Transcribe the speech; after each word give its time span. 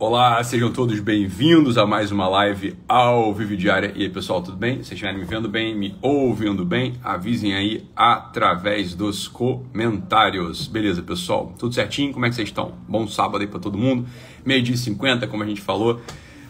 Olá, 0.00 0.40
sejam 0.44 0.70
todos 0.70 1.00
bem-vindos 1.00 1.76
a 1.76 1.84
mais 1.84 2.12
uma 2.12 2.28
live 2.28 2.76
ao 2.88 3.34
Vivo 3.34 3.56
Diária. 3.56 3.92
E 3.96 4.04
aí, 4.04 4.08
pessoal, 4.08 4.40
tudo 4.40 4.56
bem? 4.56 4.76
Se 4.84 4.94
estiverem 4.94 5.18
me 5.18 5.24
vendo 5.24 5.48
bem, 5.48 5.76
me 5.76 5.96
ouvindo 6.00 6.64
bem, 6.64 6.94
avisem 7.02 7.52
aí 7.52 7.84
através 7.96 8.94
dos 8.94 9.26
comentários. 9.26 10.68
Beleza, 10.68 11.02
pessoal? 11.02 11.52
Tudo 11.58 11.74
certinho? 11.74 12.12
Como 12.12 12.24
é 12.24 12.28
que 12.28 12.36
vocês 12.36 12.46
estão? 12.46 12.74
Bom 12.86 13.08
sábado 13.08 13.40
aí 13.40 13.48
para 13.48 13.58
todo 13.58 13.76
mundo. 13.76 14.06
Meio 14.46 14.62
dia 14.62 14.76
e 14.76 14.78
50, 14.78 15.26
como 15.26 15.42
a 15.42 15.46
gente 15.46 15.60
falou, 15.60 16.00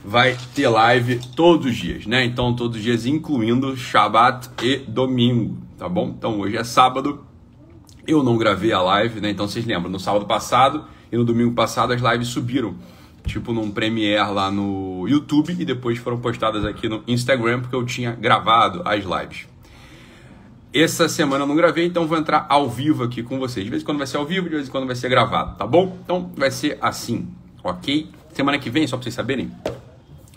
vai 0.05 0.37
ter 0.55 0.69
live 0.69 1.19
todos 1.35 1.69
os 1.69 1.75
dias, 1.75 2.05
né? 2.05 2.27
Então, 2.27 2.55
todos 2.55 2.77
os 2.77 2.83
dias, 2.83 3.07
incluindo 3.07 3.75
Shabat 3.79 4.51
e 4.63 4.77
domingo, 4.77 5.57
tá 5.79 5.89
bom? 5.89 6.09
Então, 6.19 6.39
hoje 6.39 6.59
é 6.59 6.65
sábado. 6.65 7.25
Eu 8.07 8.23
não 8.23 8.37
gravei 8.37 8.73
a 8.73 8.83
live, 8.83 9.23
né? 9.23 9.31
Então, 9.31 9.49
vocês 9.49 9.65
lembram, 9.65 9.91
no 9.91 9.99
sábado 9.99 10.27
passado 10.27 10.85
e 11.11 11.17
no 11.17 11.25
domingo 11.25 11.55
passado 11.55 11.95
as 11.95 12.03
lives 12.03 12.29
subiram 12.29 12.77
tipo 13.29 13.53
num 13.53 13.71
Premiere 13.71 14.33
lá 14.33 14.51
no 14.51 15.07
YouTube 15.07 15.55
e 15.57 15.65
depois 15.65 15.99
foram 15.99 16.19
postadas 16.19 16.65
aqui 16.65 16.89
no 16.89 17.05
Instagram 17.07 17.61
porque 17.61 17.77
eu 17.77 17.85
tinha 17.85 18.13
gravado 18.13 18.83
as 18.85 19.05
lives. 19.05 19.47
Essa 20.73 21.09
semana 21.09 21.45
eu 21.45 21.47
não 21.47 21.55
gravei, 21.55 21.87
então 21.87 22.07
vou 22.07 22.19
entrar 22.19 22.47
ao 22.49 22.69
vivo 22.69 23.05
aqui 23.05 23.23
com 23.23 23.39
vocês. 23.39 23.65
De 23.65 23.71
vez 23.71 23.83
em 23.83 23.87
quando 23.87 23.99
vai 23.99 24.07
ser 24.07 24.17
ao 24.17 24.27
vivo, 24.27 24.49
de 24.49 24.57
vez 24.57 24.69
em 24.69 24.71
quando 24.71 24.87
vai 24.87 24.97
ser 24.97 25.09
gravado, 25.09 25.57
tá 25.57 25.67
bom? 25.67 25.97
Então 26.03 26.31
vai 26.37 26.51
ser 26.51 26.79
assim, 26.81 27.29
ok? 27.63 28.11
Semana 28.33 28.59
que 28.59 28.69
vem, 28.69 28.87
só 28.87 28.97
pra 28.97 29.05
vocês 29.05 29.15
saberem, 29.15 29.51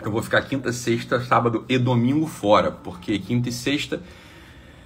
eu 0.02 0.10
vou 0.10 0.22
ficar 0.22 0.42
quinta, 0.42 0.72
sexta, 0.72 1.20
sábado 1.20 1.64
e 1.68 1.78
domingo 1.78 2.26
fora, 2.26 2.70
porque 2.70 3.18
quinta 3.18 3.48
e 3.48 3.52
sexta 3.52 4.00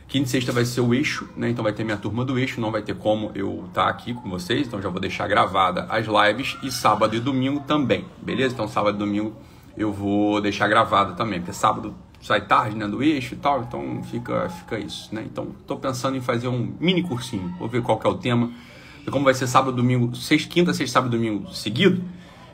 Quinta 0.08 0.28
e 0.28 0.30
sexta 0.30 0.52
vai 0.52 0.64
ser 0.64 0.80
o 0.80 0.94
eixo, 0.94 1.28
né? 1.36 1.50
Então 1.50 1.64
vai 1.64 1.72
ter 1.72 1.82
minha 1.82 1.96
turma 1.96 2.24
do 2.24 2.38
eixo, 2.38 2.60
não 2.60 2.70
vai 2.70 2.80
ter 2.80 2.94
como 2.94 3.32
eu 3.34 3.64
estar 3.68 3.84
tá 3.84 3.88
aqui 3.88 4.14
com 4.14 4.30
vocês, 4.30 4.66
então 4.66 4.80
já 4.80 4.88
vou 4.88 5.00
deixar 5.00 5.26
gravada 5.26 5.86
as 5.90 6.06
lives 6.06 6.56
e 6.62 6.70
sábado 6.70 7.16
e 7.16 7.20
domingo 7.20 7.60
também, 7.66 8.04
beleza? 8.22 8.54
Então 8.54 8.68
sábado 8.68 8.94
e 8.94 8.98
domingo 8.98 9.34
eu 9.76 9.92
vou 9.92 10.40
deixar 10.40 10.68
gravada 10.68 11.14
também, 11.14 11.40
porque 11.40 11.52
sábado 11.52 11.92
sai 12.22 12.40
tarde, 12.40 12.76
né, 12.76 12.86
do 12.86 13.02
eixo 13.02 13.34
e 13.34 13.36
tal, 13.36 13.62
então 13.62 14.02
fica 14.04 14.48
fica 14.48 14.78
isso, 14.78 15.12
né? 15.12 15.24
Então 15.26 15.48
tô 15.66 15.76
pensando 15.76 16.16
em 16.16 16.20
fazer 16.20 16.46
um 16.46 16.72
mini 16.78 17.02
cursinho, 17.02 17.52
vou 17.58 17.68
ver 17.68 17.82
qual 17.82 17.98
que 17.98 18.06
é 18.06 18.10
o 18.10 18.14
tema. 18.14 18.50
E 19.04 19.10
como 19.10 19.24
vai 19.24 19.34
ser 19.34 19.46
sábado, 19.48 19.76
domingo, 19.76 20.14
sexta, 20.14 20.48
quinta, 20.48 20.72
sexta, 20.72 20.94
sábado, 20.94 21.10
domingo 21.10 21.52
seguido, 21.52 22.02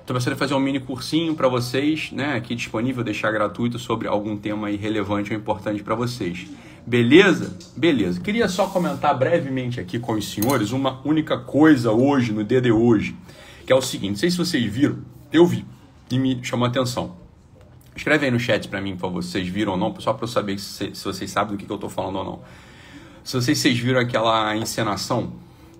Estou 0.02 0.16
pensando 0.16 0.32
em 0.34 0.36
fazer 0.36 0.54
um 0.54 0.58
mini 0.58 0.80
cursinho 0.80 1.32
para 1.32 1.46
vocês, 1.46 2.10
né, 2.10 2.34
aqui 2.34 2.56
disponível, 2.56 3.04
deixar 3.04 3.30
gratuito 3.30 3.78
sobre 3.78 4.08
algum 4.08 4.36
tema 4.36 4.66
aí 4.66 4.74
relevante 4.74 5.32
ou 5.32 5.38
importante 5.38 5.80
para 5.80 5.94
vocês. 5.94 6.48
Beleza? 6.86 7.56
Beleza. 7.76 8.20
Queria 8.20 8.48
só 8.48 8.66
comentar 8.66 9.16
brevemente 9.16 9.80
aqui 9.80 9.98
com 9.98 10.14
os 10.14 10.28
senhores 10.28 10.72
uma 10.72 11.00
única 11.04 11.38
coisa 11.38 11.92
hoje, 11.92 12.32
no 12.32 12.42
dia 12.42 12.60
de 12.60 12.72
hoje, 12.72 13.14
que 13.64 13.72
é 13.72 13.76
o 13.76 13.80
seguinte: 13.80 14.10
não 14.10 14.16
sei 14.16 14.30
se 14.30 14.36
vocês 14.36 14.64
viram, 14.64 14.98
eu 15.32 15.46
vi 15.46 15.64
e 16.10 16.18
me 16.18 16.42
chamou 16.42 16.66
a 16.66 16.68
atenção. 16.68 17.16
Escreve 17.94 18.24
aí 18.24 18.30
no 18.30 18.40
chat 18.40 18.68
para 18.68 18.80
mim, 18.80 18.96
se 18.96 19.00
vocês 19.00 19.46
viram 19.46 19.72
ou 19.72 19.78
não, 19.78 19.94
só 20.00 20.12
para 20.12 20.24
eu 20.24 20.28
saber 20.28 20.58
se, 20.58 20.94
se, 20.94 21.04
vocês 21.04 21.30
sabem 21.30 21.54
do 21.54 21.58
que, 21.58 21.66
que 21.66 21.72
eu 21.72 21.76
estou 21.76 21.90
falando 21.90 22.16
ou 22.16 22.24
não. 22.24 22.40
Se 23.22 23.34
vocês, 23.34 23.58
vocês 23.58 23.78
viram 23.78 24.00
aquela 24.00 24.56
encenação 24.56 25.32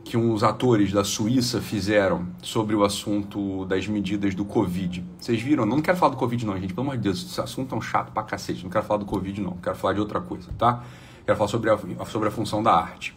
que 0.04 0.16
uns 0.16 0.42
atores 0.42 0.92
da 0.92 1.04
Suíça 1.04 1.60
fizeram 1.60 2.26
sobre 2.42 2.74
o 2.74 2.84
assunto 2.84 3.64
das 3.66 3.86
medidas 3.86 4.34
do 4.34 4.44
Covid. 4.44 5.04
Vocês 5.18 5.40
viram? 5.40 5.64
Não 5.64 5.80
quero 5.80 5.96
falar 5.96 6.12
do 6.12 6.18
Covid 6.18 6.44
não, 6.44 6.58
gente. 6.58 6.74
Pelo 6.74 6.86
amor 6.86 6.96
de 6.96 7.04
Deus, 7.04 7.24
esse 7.24 7.40
assunto 7.40 7.68
é 7.68 7.70
tão 7.70 7.80
chato 7.80 8.12
pra 8.12 8.22
cacete. 8.22 8.62
Não 8.62 8.70
quero 8.70 8.84
falar 8.84 8.98
do 8.98 9.06
Covid 9.06 9.40
não. 9.40 9.56
Quero 9.58 9.76
falar 9.76 9.94
de 9.94 10.00
outra 10.00 10.20
coisa, 10.20 10.50
tá? 10.58 10.82
Quero 11.24 11.38
falar 11.38 11.48
sobre 11.48 11.70
a, 11.70 12.04
sobre 12.06 12.28
a 12.28 12.30
função 12.30 12.62
da 12.62 12.74
arte. 12.74 13.14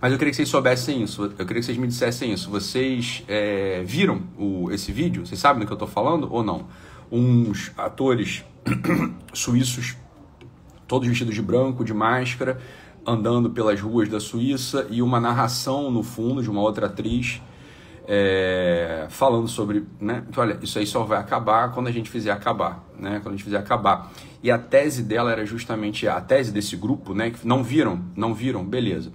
Mas 0.00 0.12
eu 0.12 0.18
queria 0.18 0.30
que 0.30 0.36
vocês 0.36 0.48
soubessem 0.48 1.02
isso. 1.02 1.24
Eu 1.24 1.30
queria 1.30 1.60
que 1.60 1.64
vocês 1.64 1.76
me 1.76 1.88
dissessem 1.88 2.32
isso. 2.32 2.48
Vocês 2.50 3.24
é, 3.26 3.82
viram 3.84 4.22
o, 4.38 4.70
esse 4.70 4.92
vídeo? 4.92 5.26
Vocês 5.26 5.40
sabem 5.40 5.60
do 5.60 5.66
que 5.66 5.72
eu 5.72 5.74
estou 5.76 5.88
falando 5.88 6.32
ou 6.32 6.44
não? 6.44 6.66
Uns 7.10 7.72
atores 7.76 8.44
suíços, 9.34 9.96
todos 10.86 11.08
vestidos 11.08 11.34
de 11.34 11.42
branco, 11.42 11.84
de 11.84 11.92
máscara, 11.92 12.60
andando 13.08 13.48
pelas 13.48 13.80
ruas 13.80 14.08
da 14.08 14.20
Suíça 14.20 14.86
e 14.90 15.00
uma 15.00 15.18
narração 15.18 15.90
no 15.90 16.02
fundo 16.02 16.42
de 16.42 16.50
uma 16.50 16.60
outra 16.60 16.86
atriz 16.86 17.40
é, 18.06 19.06
falando 19.10 19.46
sobre, 19.48 19.86
né, 20.00 20.24
olha, 20.34 20.58
isso 20.62 20.78
aí 20.78 20.86
só 20.86 21.04
vai 21.04 21.18
acabar 21.18 21.72
quando 21.72 21.88
a 21.88 21.90
gente 21.90 22.08
fizer 22.08 22.30
acabar, 22.30 22.82
né, 22.98 23.20
quando 23.22 23.34
a 23.34 23.36
gente 23.36 23.44
fizer 23.44 23.58
acabar. 23.58 24.10
E 24.42 24.50
a 24.50 24.58
tese 24.58 25.02
dela 25.02 25.30
era 25.30 25.44
justamente 25.44 26.08
a 26.08 26.20
tese 26.20 26.50
desse 26.50 26.74
grupo, 26.74 27.14
né, 27.14 27.30
que 27.30 27.46
não 27.46 27.62
viram, 27.62 28.02
não 28.16 28.32
viram, 28.32 28.64
beleza. 28.64 29.12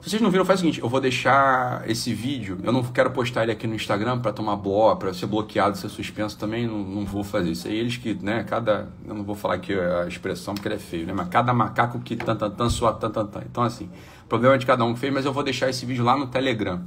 Se 0.00 0.08
vocês 0.08 0.22
não 0.22 0.30
viram, 0.30 0.46
faz 0.46 0.60
o 0.60 0.62
seguinte, 0.62 0.80
eu 0.80 0.88
vou 0.88 0.98
deixar 0.98 1.88
esse 1.88 2.14
vídeo, 2.14 2.58
eu 2.62 2.72
não 2.72 2.82
quero 2.82 3.10
postar 3.10 3.42
ele 3.42 3.52
aqui 3.52 3.66
no 3.66 3.74
Instagram 3.74 4.18
para 4.18 4.32
tomar 4.32 4.56
bloco, 4.56 5.00
para 5.00 5.12
ser 5.12 5.26
bloqueado, 5.26 5.76
ser 5.76 5.90
suspenso 5.90 6.38
também, 6.38 6.66
não, 6.66 6.78
não 6.78 7.04
vou 7.04 7.22
fazer 7.22 7.50
isso 7.50 7.68
aí. 7.68 7.76
Eles 7.76 7.98
que, 7.98 8.14
né, 8.14 8.42
cada, 8.44 8.88
eu 9.06 9.14
não 9.14 9.22
vou 9.22 9.34
falar 9.34 9.56
aqui 9.56 9.74
a 9.74 10.06
expressão 10.08 10.54
porque 10.54 10.68
ele 10.68 10.76
é 10.76 10.78
feio, 10.78 11.06
né, 11.06 11.12
mas 11.14 11.28
cada 11.28 11.52
macaco 11.52 12.00
que 12.00 12.16
tan 12.16 12.34
tan 12.34 12.50
tan 12.50 12.70
sua 12.70 12.94
tan 12.94 13.10
tan 13.10 13.26
tan. 13.26 13.42
Então 13.44 13.62
assim, 13.62 13.90
problema 14.26 14.56
de 14.56 14.64
cada 14.64 14.82
um 14.84 14.94
que 14.94 15.00
fez, 15.00 15.12
mas 15.12 15.26
eu 15.26 15.34
vou 15.34 15.42
deixar 15.42 15.68
esse 15.68 15.84
vídeo 15.84 16.02
lá 16.02 16.16
no 16.16 16.28
Telegram. 16.28 16.80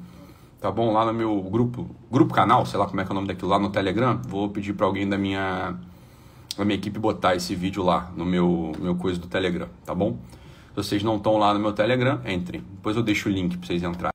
Tá 0.59 0.71
bom? 0.71 0.91
Lá 0.91 1.05
no 1.05 1.13
meu 1.13 1.39
grupo, 1.41 1.95
grupo 2.09 2.33
canal, 2.33 2.65
sei 2.65 2.79
lá 2.79 2.87
como 2.87 2.99
é 2.99 3.03
que 3.03 3.11
é 3.11 3.13
o 3.13 3.15
nome 3.15 3.27
daquilo 3.27 3.51
lá 3.51 3.59
no 3.59 3.69
Telegram, 3.69 4.19
vou 4.27 4.49
pedir 4.49 4.73
para 4.73 4.87
alguém 4.87 5.07
da 5.07 5.19
minha 5.19 5.75
da 6.57 6.65
minha 6.65 6.77
equipe 6.77 6.97
botar 6.97 7.35
esse 7.35 7.53
vídeo 7.53 7.83
lá 7.83 8.11
no 8.15 8.25
meu 8.25 8.71
meu 8.79 8.95
coisa 8.95 9.19
do 9.19 9.27
Telegram, 9.27 9.67
tá 9.85 9.93
bom? 9.93 10.17
Se 10.73 10.77
vocês 10.77 11.03
não 11.03 11.17
estão 11.17 11.37
lá 11.37 11.53
no 11.53 11.59
meu 11.59 11.71
Telegram, 11.71 12.19
entrem. 12.25 12.61
Depois 12.61 12.97
eu 12.97 13.03
deixo 13.03 13.29
o 13.29 13.31
link 13.31 13.57
para 13.57 13.67
vocês 13.67 13.83
entrarem. 13.83 14.13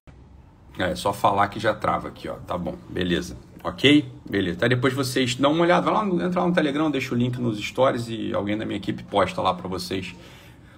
É 0.76 0.94
só 0.96 1.12
falar 1.12 1.46
que 1.48 1.60
já 1.60 1.72
trava 1.72 2.08
aqui, 2.08 2.28
ó. 2.28 2.34
Tá 2.34 2.58
bom, 2.58 2.76
beleza. 2.88 3.36
Ok? 3.62 4.10
Beleza. 4.28 4.58
Tá, 4.58 4.68
depois 4.68 4.92
vocês 4.92 5.36
dão 5.36 5.52
uma 5.52 5.62
olhada, 5.62 5.88
vai 5.88 5.94
lá, 5.94 6.24
entra 6.24 6.40
lá 6.40 6.48
no 6.48 6.52
Telegram, 6.52 6.90
deixa 6.90 7.14
o 7.14 7.18
link 7.18 7.38
nos 7.38 7.60
stories 7.60 8.08
e 8.08 8.32
alguém 8.34 8.56
da 8.56 8.64
minha 8.64 8.76
equipe 8.76 9.04
posta 9.04 9.40
lá 9.40 9.54
para 9.54 9.68
vocês 9.68 10.14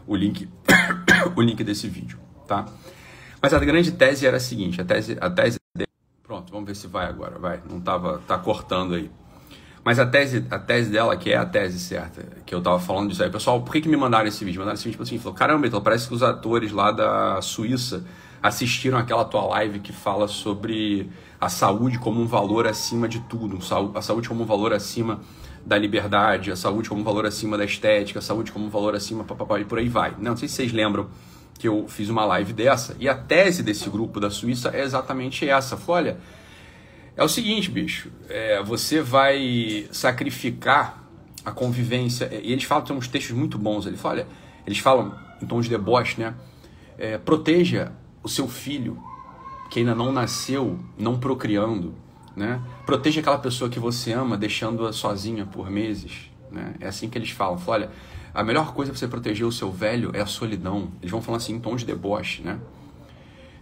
o 0.07 0.15
link, 0.15 0.49
o 1.37 1.41
link 1.41 1.63
desse 1.65 1.89
vídeo, 1.89 2.19
tá? 2.47 2.67
Mas 3.41 3.55
a 3.55 3.59
grande 3.59 3.93
tese 3.93 4.27
era 4.27 4.37
a 4.37 4.41
seguinte, 4.41 4.81
a 4.81 4.85
tese, 4.85 5.17
a 5.21 5.31
tese 5.31 5.59
Pronto, 6.23 6.53
vamos 6.53 6.69
ver 6.69 6.77
se 6.77 6.87
vai 6.87 7.07
agora, 7.07 7.39
vai. 7.39 7.61
Não 7.69 7.81
tava, 7.81 8.21
tá 8.27 8.39
cortando 8.39 8.95
aí. 8.95 9.11
Mas 9.83 9.99
a 9.99 10.07
tese, 10.07 10.45
a 10.51 10.59
tese 10.59 10.91
dela, 10.91 11.17
que 11.17 11.31
é 11.31 11.37
a 11.37 11.47
tese 11.47 11.79
certa, 11.79 12.23
que 12.45 12.55
eu 12.55 12.61
tava 12.61 12.79
falando 12.79 13.09
disso 13.09 13.23
aí, 13.23 13.31
pessoal, 13.31 13.63
por 13.63 13.73
que, 13.73 13.81
que 13.81 13.89
me 13.89 13.97
mandaram 13.97 14.27
esse 14.27 14.45
vídeo? 14.45 14.59
Mandaram 14.59 14.75
esse 14.75 14.85
vídeo 14.85 14.93
tipo 14.93 15.03
assim, 15.03 15.19
falou, 15.19 15.35
caramba, 15.35 15.67
então 15.67 15.81
parece 15.81 16.07
que 16.07 16.15
os 16.15 16.23
atores 16.23 16.71
lá 16.71 16.91
da 16.91 17.41
Suíça 17.41 18.05
assistiram 18.43 18.99
aquela 18.99 19.25
tua 19.25 19.43
live 19.47 19.81
que 19.81 19.93
fala 19.93 20.29
sobre 20.29 21.11
a 21.41 21.49
saúde 21.49 21.99
como 21.99 22.21
um 22.21 22.27
valor 22.27 22.67
acima 22.67 23.09
de 23.09 23.21
tudo, 23.21 23.59
a 23.95 24.03
saúde 24.03 24.29
como 24.29 24.43
um 24.43 24.47
valor 24.47 24.73
acima 24.73 25.21
da 25.65 25.79
liberdade, 25.79 26.51
a 26.51 26.57
saúde 26.57 26.89
como 26.89 27.01
um 27.01 27.05
valor 27.05 27.25
acima 27.25 27.57
da 27.57 27.65
estética, 27.65 28.19
a 28.19 28.23
saúde 28.23 28.53
como 28.53 28.67
um 28.67 28.71
valor 28.71 28.95
acima, 28.95 29.25
papapá, 29.25 29.61
e 29.61 29.65
por 29.65 29.79
aí 29.79 29.89
vai. 29.89 30.13
Não, 30.19 30.33
não 30.33 30.37
sei 30.37 30.49
se 30.49 30.57
vocês 30.57 30.73
lembram 30.73 31.09
que 31.59 31.69
eu 31.69 31.87
fiz 31.89 32.09
uma 32.09 32.25
live 32.25 32.53
dessa, 32.53 32.97
e 32.99 33.09
a 33.09 33.15
tese 33.15 33.63
desse 33.63 33.89
grupo 33.91 34.19
da 34.19 34.31
Suíça 34.31 34.71
é 34.71 34.83
exatamente 34.83 35.47
essa. 35.47 35.77
Falei, 35.77 36.13
olha, 36.13 36.21
é 37.21 37.25
o 37.25 37.29
seguinte, 37.29 37.71
bicho, 37.71 38.11
é, 38.31 38.63
você 38.63 39.03
vai 39.03 39.87
sacrificar 39.93 41.05
a 41.45 41.53
convivência. 41.53 42.31
E 42.33 42.51
eles 42.51 42.65
falam, 42.65 42.83
tem 42.83 42.97
uns 42.97 43.09
textos 43.09 43.37
muito 43.37 43.59
bons. 43.59 43.85
Ele 43.85 43.99
fala, 43.99 44.27
eles 44.67 44.79
falam 44.79 45.15
em 45.43 45.45
tom 45.45 45.61
de 45.61 45.69
deboche, 45.69 46.19
né? 46.19 46.35
É, 46.97 47.19
proteja 47.19 47.93
o 48.23 48.29
seu 48.29 48.49
filho 48.49 48.99
que 49.69 49.81
ainda 49.81 49.95
não 49.95 50.11
nasceu, 50.11 50.81
não 50.97 51.21
procriando, 51.21 51.95
né? 52.35 52.59
Proteja 52.87 53.21
aquela 53.21 53.39
pessoa 53.39 53.69
que 53.69 53.79
você 53.79 54.15
ama, 54.15 54.39
deixando-a 54.39 54.91
sozinha 54.91 55.45
por 55.45 55.69
meses, 55.69 56.31
né? 56.51 56.73
É 56.81 56.89
assim 56.89 57.11
que 57.11 57.19
eles 57.19 57.29
falam. 57.29 57.59
Fala, 57.59 57.81
olha, 57.81 57.91
a 58.33 58.43
melhor 58.43 58.73
coisa 58.73 58.93
para 58.93 58.99
você 58.99 59.07
proteger 59.07 59.47
o 59.47 59.53
seu 59.53 59.71
velho 59.71 60.11
é 60.15 60.23
a 60.23 60.27
solidão. 60.27 60.91
Eles 61.03 61.11
vão 61.11 61.21
falar 61.21 61.37
assim 61.37 61.53
em 61.53 61.61
tom 61.61 61.77
de 61.77 61.85
deboche, 61.85 62.41
né? 62.41 62.59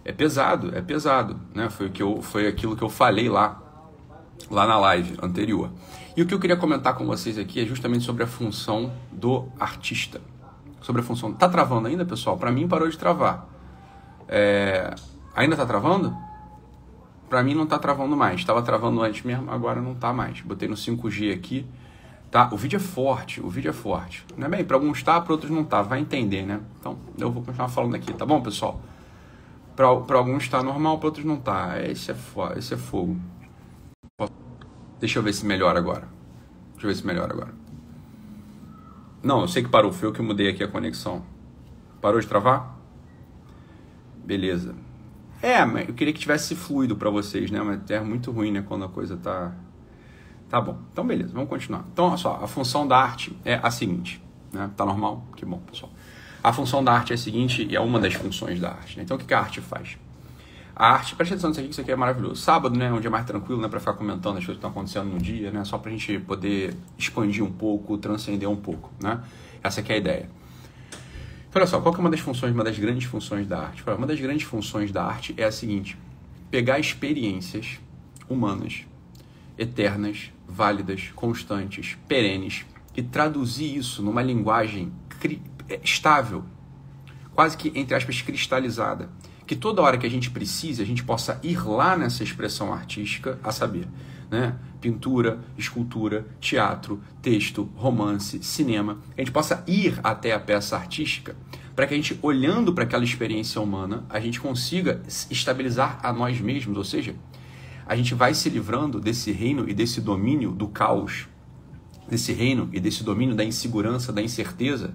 É 0.09 0.11
pesado, 0.11 0.75
é 0.75 0.81
pesado, 0.81 1.39
né? 1.53 1.69
Foi 1.69 1.85
o 1.85 1.91
que 1.91 2.01
eu, 2.01 2.19
foi 2.19 2.47
aquilo 2.47 2.75
que 2.75 2.81
eu 2.81 2.89
falei 2.89 3.29
lá, 3.29 3.61
lá 4.49 4.65
na 4.65 4.75
live 4.79 5.15
anterior. 5.21 5.69
E 6.17 6.21
o 6.23 6.25
que 6.25 6.33
eu 6.33 6.39
queria 6.39 6.57
comentar 6.57 6.95
com 6.95 7.05
vocês 7.05 7.37
aqui 7.37 7.61
é 7.61 7.65
justamente 7.65 8.03
sobre 8.03 8.23
a 8.23 8.27
função 8.27 8.91
do 9.11 9.47
artista, 9.59 10.19
sobre 10.81 11.03
a 11.03 11.05
função. 11.05 11.31
Tá 11.31 11.47
travando 11.47 11.87
ainda, 11.87 12.03
pessoal? 12.05 12.39
Para 12.39 12.51
mim 12.51 12.67
parou 12.67 12.89
de 12.89 12.97
travar. 12.97 13.47
É... 14.27 14.95
Ainda 15.35 15.55
tá 15.55 15.63
travando? 15.63 16.17
Para 17.29 17.43
mim 17.43 17.53
não 17.53 17.67
tá 17.67 17.77
travando 17.77 18.17
mais. 18.17 18.39
Estava 18.39 18.63
travando 18.63 19.03
antes 19.03 19.21
mesmo, 19.21 19.51
agora 19.51 19.79
não 19.79 19.93
tá 19.93 20.11
mais. 20.11 20.41
Botei 20.41 20.67
no 20.67 20.75
5G 20.75 21.31
aqui. 21.31 21.67
Tá, 22.31 22.49
o 22.51 22.57
vídeo 22.57 22.77
é 22.77 22.79
forte, 22.79 23.41
o 23.41 23.47
vídeo 23.47 23.69
é 23.69 23.73
forte. 23.73 24.25
Não 24.35 24.47
é 24.47 24.49
bem, 24.49 24.65
para 24.65 24.75
alguns 24.75 25.03
tá, 25.03 25.21
para 25.21 25.33
outros 25.33 25.51
não 25.51 25.63
tá, 25.63 25.83
vai 25.83 25.99
entender, 25.99 26.47
né? 26.47 26.61
Então, 26.79 26.97
eu 27.15 27.31
vou 27.31 27.43
continuar 27.43 27.67
falando 27.67 27.93
aqui, 27.93 28.11
tá 28.11 28.25
bom, 28.25 28.41
pessoal? 28.41 28.81
Para 29.79 30.17
alguns 30.17 30.43
está 30.43 30.61
normal, 30.61 30.97
para 30.97 31.07
outros 31.07 31.23
não 31.23 31.35
está. 31.35 31.81
Esse 31.81 32.11
é, 32.11 32.15
esse 32.57 32.73
é 32.73 32.77
fogo. 32.77 33.17
Deixa 34.99 35.19
eu 35.19 35.23
ver 35.23 35.31
se 35.31 35.45
melhora 35.45 35.79
agora. 35.79 36.05
Deixa 36.73 36.85
eu 36.85 36.89
ver 36.89 36.95
se 36.95 37.07
melhora 37.07 37.31
agora. 37.31 37.53
Não, 39.23 39.39
eu 39.39 39.47
sei 39.47 39.63
que 39.63 39.69
parou. 39.69 39.93
Foi 39.93 40.09
eu 40.09 40.11
que 40.11 40.21
mudei 40.21 40.49
aqui 40.49 40.61
a 40.61 40.67
conexão. 40.67 41.23
Parou 42.01 42.19
de 42.19 42.27
travar? 42.27 42.77
Beleza. 44.17 44.75
É, 45.41 45.63
mas 45.63 45.87
eu 45.87 45.93
queria 45.93 46.11
que 46.11 46.19
tivesse 46.19 46.55
fluido 46.55 46.97
para 46.97 47.09
vocês, 47.09 47.49
né? 47.49 47.61
Mas 47.61 47.89
é 47.89 48.01
muito 48.01 48.31
ruim, 48.31 48.51
né? 48.51 48.61
Quando 48.67 48.83
a 48.83 48.89
coisa 48.89 49.15
tá, 49.15 49.55
Tá 50.49 50.59
bom. 50.59 50.77
Então, 50.91 51.07
beleza, 51.07 51.31
vamos 51.31 51.47
continuar. 51.47 51.85
Então, 51.93 52.07
olha 52.07 52.17
só, 52.17 52.37
a 52.43 52.47
função 52.47 52.85
da 52.85 52.97
arte 52.97 53.33
é 53.45 53.61
a 53.63 53.71
seguinte. 53.71 54.21
Né? 54.51 54.69
Tá 54.75 54.83
normal? 54.83 55.25
Que 55.37 55.45
bom, 55.45 55.59
pessoal. 55.59 55.89
A 56.43 56.53
função 56.53 56.83
da 56.83 56.93
arte 56.93 57.11
é 57.11 57.15
a 57.15 57.17
seguinte, 57.17 57.67
e 57.69 57.75
é 57.75 57.79
uma 57.79 57.99
das 57.99 58.13
funções 58.13 58.59
da 58.59 58.69
arte. 58.69 58.97
Né? 58.97 59.03
Então, 59.03 59.17
o 59.17 59.19
que 59.19 59.33
a 59.33 59.39
arte 59.39 59.59
faz? 59.59 59.97
A 60.75 60.93
arte, 60.93 61.13
presta 61.15 61.35
atenção 61.35 61.49
nisso 61.49 61.59
aqui, 61.59 61.67
que 61.67 61.73
isso 61.73 61.81
aqui 61.81 61.91
é 61.91 61.95
maravilhoso. 61.95 62.41
Sábado, 62.41 62.77
né, 62.77 62.91
um 62.91 63.01
dia 63.01 63.09
mais 63.09 63.25
tranquilo, 63.25 63.61
né, 63.61 63.67
para 63.67 63.81
ficar 63.81 63.93
comentando 63.93 64.37
as 64.37 64.45
coisas 64.45 64.45
que 64.45 64.51
estão 64.53 64.69
acontecendo 64.69 65.07
no 65.07 65.17
dia, 65.17 65.51
né, 65.51 65.65
só 65.65 65.77
para 65.77 65.91
a 65.91 65.93
gente 65.93 66.17
poder 66.19 66.73
expandir 66.97 67.43
um 67.43 67.51
pouco, 67.51 67.97
transcender 67.97 68.49
um 68.49 68.55
pouco, 68.55 68.89
né. 69.01 69.21
Essa 69.61 69.81
é 69.81 69.93
a 69.93 69.97
ideia. 69.97 70.29
Então, 71.49 71.61
olha 71.61 71.67
só, 71.67 71.81
qual 71.81 71.93
que 71.93 71.99
é 71.99 72.03
uma 72.03 72.09
das 72.09 72.21
funções, 72.21 72.53
uma 72.53 72.63
das 72.63 72.79
grandes 72.79 73.03
funções 73.05 73.45
da 73.45 73.59
arte? 73.59 73.83
Uma 73.85 74.07
das 74.07 74.19
grandes 74.21 74.43
funções 74.43 74.89
da 74.91 75.03
arte 75.03 75.33
é 75.35 75.43
a 75.43 75.51
seguinte: 75.51 75.97
pegar 76.49 76.79
experiências 76.79 77.79
humanas, 78.29 78.85
eternas, 79.57 80.31
válidas, 80.47 81.11
constantes, 81.13 81.97
perenes, 82.07 82.65
e 82.95 83.03
traduzir 83.03 83.75
isso 83.75 84.01
numa 84.01 84.21
linguagem 84.21 84.93
estável, 85.83 86.43
quase 87.33 87.57
que, 87.57 87.71
entre 87.75 87.95
aspas, 87.95 88.21
cristalizada. 88.21 89.09
Que 89.45 89.55
toda 89.55 89.81
hora 89.81 89.97
que 89.97 90.05
a 90.05 90.09
gente 90.09 90.29
precise, 90.29 90.81
a 90.81 90.85
gente 90.85 91.03
possa 91.03 91.39
ir 91.41 91.65
lá 91.67 91.97
nessa 91.97 92.23
expressão 92.23 92.73
artística, 92.73 93.39
a 93.43 93.51
saber, 93.51 93.87
né? 94.29 94.55
pintura, 94.79 95.39
escultura, 95.57 96.25
teatro, 96.39 97.01
texto, 97.21 97.69
romance, 97.75 98.41
cinema, 98.43 98.99
a 99.17 99.21
gente 99.21 99.31
possa 99.31 99.63
ir 99.67 99.99
até 100.03 100.33
a 100.33 100.39
peça 100.39 100.75
artística 100.77 101.35
para 101.79 101.87
que 101.87 101.93
a 101.93 101.97
gente, 101.97 102.19
olhando 102.21 102.73
para 102.73 102.83
aquela 102.83 103.05
experiência 103.05 103.61
humana, 103.61 104.03
a 104.09 104.19
gente 104.19 104.41
consiga 104.41 105.01
estabilizar 105.31 105.97
a 106.03 106.11
nós 106.11 106.41
mesmos, 106.41 106.77
ou 106.77 106.83
seja, 106.83 107.15
a 107.85 107.95
gente 107.95 108.13
vai 108.13 108.33
se 108.33 108.49
livrando 108.49 108.99
desse 108.99 109.31
reino 109.31 109.63
e 109.65 109.73
desse 109.73 110.01
domínio 110.01 110.51
do 110.51 110.67
caos, 110.67 111.29
desse 112.09 112.33
reino 112.33 112.69
e 112.73 112.81
desse 112.81 113.01
domínio 113.01 113.33
da 113.33 113.45
insegurança, 113.45 114.11
da 114.11 114.21
incerteza, 114.21 114.93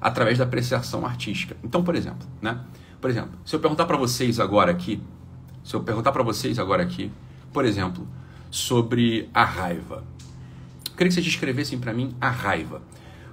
através 0.00 0.38
da 0.38 0.44
apreciação 0.44 1.04
artística. 1.04 1.56
Então, 1.62 1.82
por 1.82 1.94
exemplo, 1.94 2.26
né? 2.40 2.60
Por 3.00 3.10
exemplo, 3.10 3.32
se 3.44 3.54
eu 3.54 3.60
perguntar 3.60 3.86
para 3.86 3.96
vocês 3.96 4.38
agora 4.38 4.70
aqui, 4.70 5.02
se 5.64 5.74
eu 5.74 5.82
perguntar 5.82 6.12
para 6.12 6.22
vocês 6.22 6.58
agora 6.58 6.82
aqui, 6.82 7.10
por 7.52 7.64
exemplo, 7.64 8.06
sobre 8.50 9.28
a 9.32 9.44
raiva. 9.44 10.04
Eu 10.86 10.92
queria 10.96 11.08
que 11.08 11.14
vocês 11.14 11.24
descrevessem 11.24 11.78
para 11.78 11.92
mim 11.92 12.14
a 12.20 12.28
raiva. 12.28 12.82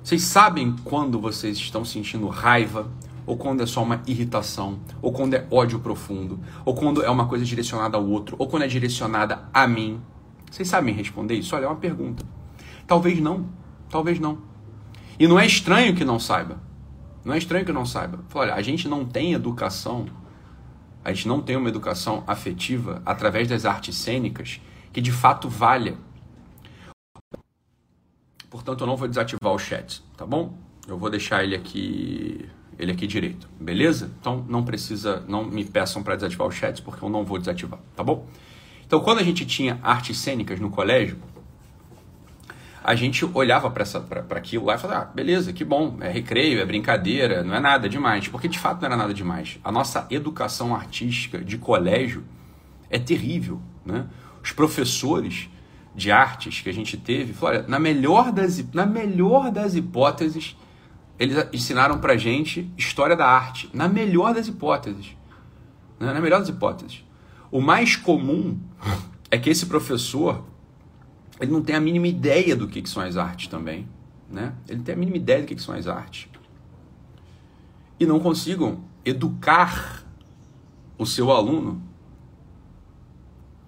Vocês 0.04 0.22
sabem 0.24 0.76
quando 0.84 1.20
vocês 1.20 1.58
estão 1.58 1.84
sentindo 1.84 2.28
raiva, 2.28 2.90
ou 3.26 3.36
quando 3.36 3.62
é 3.62 3.66
só 3.66 3.84
uma 3.84 4.02
irritação, 4.08 4.80
ou 5.02 5.12
quando 5.12 5.34
é 5.34 5.46
ódio 5.52 5.80
profundo, 5.80 6.40
ou 6.64 6.74
quando 6.74 7.04
é 7.04 7.10
uma 7.10 7.28
coisa 7.28 7.44
direcionada 7.44 7.98
ao 7.98 8.08
outro, 8.08 8.38
ou 8.40 8.48
quando 8.48 8.64
é 8.64 8.68
direcionada 8.68 9.50
a 9.54 9.68
mim? 9.68 10.00
Vocês 10.50 10.70
sabem 10.70 10.94
responder 10.94 11.34
isso? 11.34 11.54
Olha, 11.54 11.66
é 11.66 11.68
uma 11.68 11.76
pergunta. 11.76 12.26
Talvez 12.88 13.20
não, 13.20 13.50
talvez 13.90 14.18
não. 14.18 14.38
E 15.20 15.28
não 15.28 15.40
é 15.40 15.46
estranho 15.46 15.96
que 15.96 16.06
não 16.06 16.20
saiba. 16.20 16.60
Não 17.26 17.34
é 17.34 17.38
estranho 17.38 17.66
que 17.66 17.72
não 17.72 17.86
saiba. 17.86 18.24
Fala, 18.30 18.46
olha, 18.46 18.56
a 18.56 18.62
gente 18.62 18.88
não 18.88 19.06
tem 19.06 19.34
educação, 19.34 20.06
a 21.04 21.12
gente 21.12 21.28
não 21.28 21.42
tem 21.42 21.56
uma 21.56 21.70
educação 21.70 22.24
afetiva 22.28 23.02
através 23.06 23.48
das 23.48 23.66
artes 23.66 23.96
cênicas 23.96 24.62
que 24.94 25.02
de 25.02 25.12
fato 25.12 25.50
valha. 25.50 25.98
Portanto, 28.50 28.82
eu 28.82 28.88
não 28.88 28.96
vou 28.96 29.08
desativar 29.08 29.52
o 29.54 29.60
chat, 29.60 30.04
tá 30.16 30.26
bom? 30.26 30.58
Eu 30.88 30.98
vou 30.98 31.10
deixar 31.10 31.44
ele 31.44 31.56
aqui, 31.56 32.50
ele 32.80 32.92
aqui 32.92 33.06
direito, 33.06 33.50
beleza? 33.60 34.10
Então 34.20 34.46
não 34.48 34.64
precisa, 34.64 35.24
não 35.28 35.44
me 35.44 35.66
peçam 35.66 36.02
para 36.02 36.16
desativar 36.16 36.48
o 36.48 36.52
chat 36.52 36.82
porque 36.82 37.04
eu 37.04 37.10
não 37.10 37.26
vou 37.26 37.38
desativar, 37.38 37.80
tá 37.96 38.04
bom? 38.04 38.26
Então, 38.88 39.02
quando 39.02 39.20
a 39.20 39.24
gente 39.24 39.46
tinha 39.46 39.78
artes 39.84 40.18
cênicas 40.18 40.62
no 40.62 40.70
colégio, 40.70 41.18
a 42.84 42.96
gente 42.96 43.26
olhava 43.34 43.70
para 43.70 43.84
aquilo 44.38 44.66
lá 44.66 44.76
e 44.76 44.78
falava, 44.78 45.02
ah, 45.02 45.06
beleza, 45.06 45.52
que 45.52 45.66
bom, 45.66 45.98
é 46.00 46.10
recreio, 46.10 46.60
é 46.60 46.66
brincadeira, 46.66 47.44
não 47.44 47.54
é 47.54 47.60
nada 47.60 47.90
demais. 47.90 48.28
Porque 48.28 48.48
de 48.48 48.58
fato 48.58 48.82
não 48.82 48.88
era 48.88 48.98
nada 48.98 49.14
demais. 49.14 49.60
A 49.64 49.72
nossa 49.72 50.08
educação 50.10 50.76
artística 50.76 51.40
de 51.40 51.58
colégio 51.58 52.24
é 52.90 52.98
terrível. 52.98 53.62
Né? 53.86 54.06
Os 54.44 54.52
professores 54.52 55.50
de 55.96 56.12
artes 56.12 56.62
que 56.62 56.70
a 56.70 56.74
gente 56.74 56.96
teve, 56.96 57.34
falaram, 57.34 57.68
na 57.68 57.80
melhor 57.80 58.32
das, 58.32 58.64
na 58.74 58.86
melhor 58.86 59.52
das 59.52 59.76
hipóteses, 59.76 60.56
eles 61.20 61.48
ensinaram 61.52 61.98
pra 62.00 62.16
gente 62.16 62.72
história 62.78 63.16
da 63.16 63.28
arte. 63.28 63.70
Na 63.74 63.88
melhor 63.88 64.34
das 64.34 64.48
hipóteses. 64.48 65.08
Né? 66.00 66.14
Na 66.14 66.22
melhor 66.22 66.40
das 66.40 66.50
hipóteses. 66.50 67.04
O 67.52 67.60
mais 67.60 67.96
comum 67.96 68.60
é 69.32 69.38
que 69.38 69.50
esse 69.50 69.66
professor 69.66 70.46
ele 71.40 71.52
não 71.52 71.62
tem 71.62 71.76
a 71.76 71.80
mínima 71.80 72.08
ideia 72.08 72.56
do 72.56 72.68
que, 72.68 72.82
que 72.82 72.90
são 72.90 73.04
as 73.04 73.18
artes 73.18 73.48
também. 73.48 73.88
Né? 74.30 74.54
Ele 74.68 74.82
tem 74.82 74.96
a 74.96 74.98
mínima 74.98 75.18
ideia 75.18 75.42
do 75.42 75.48
que, 75.48 75.56
que 75.56 75.62
são 75.62 75.76
as 75.76 75.88
artes. 75.88 76.28
E 78.00 78.06
não 78.06 78.20
consigam 78.20 78.84
educar 79.06 80.04
o 80.98 81.06
seu 81.06 81.32
aluno 81.32 81.82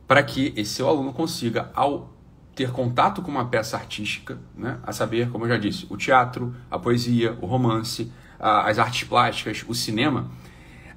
para 0.07 0.23
que 0.23 0.53
esse 0.55 0.73
seu 0.73 0.87
aluno 0.87 1.13
consiga, 1.13 1.71
ao 1.75 2.11
ter 2.55 2.71
contato 2.71 3.21
com 3.21 3.29
uma 3.29 3.45
peça 3.45 3.77
artística, 3.77 4.39
né, 4.55 4.79
a 4.83 4.91
saber, 4.91 5.29
como 5.29 5.45
eu 5.45 5.49
já 5.49 5.57
disse, 5.57 5.85
o 5.89 5.95
teatro, 5.95 6.53
a 6.69 6.79
poesia, 6.79 7.37
o 7.41 7.45
romance, 7.45 8.11
a, 8.39 8.67
as 8.67 8.79
artes 8.79 9.07
plásticas, 9.07 9.63
o 9.67 9.75
cinema, 9.75 10.29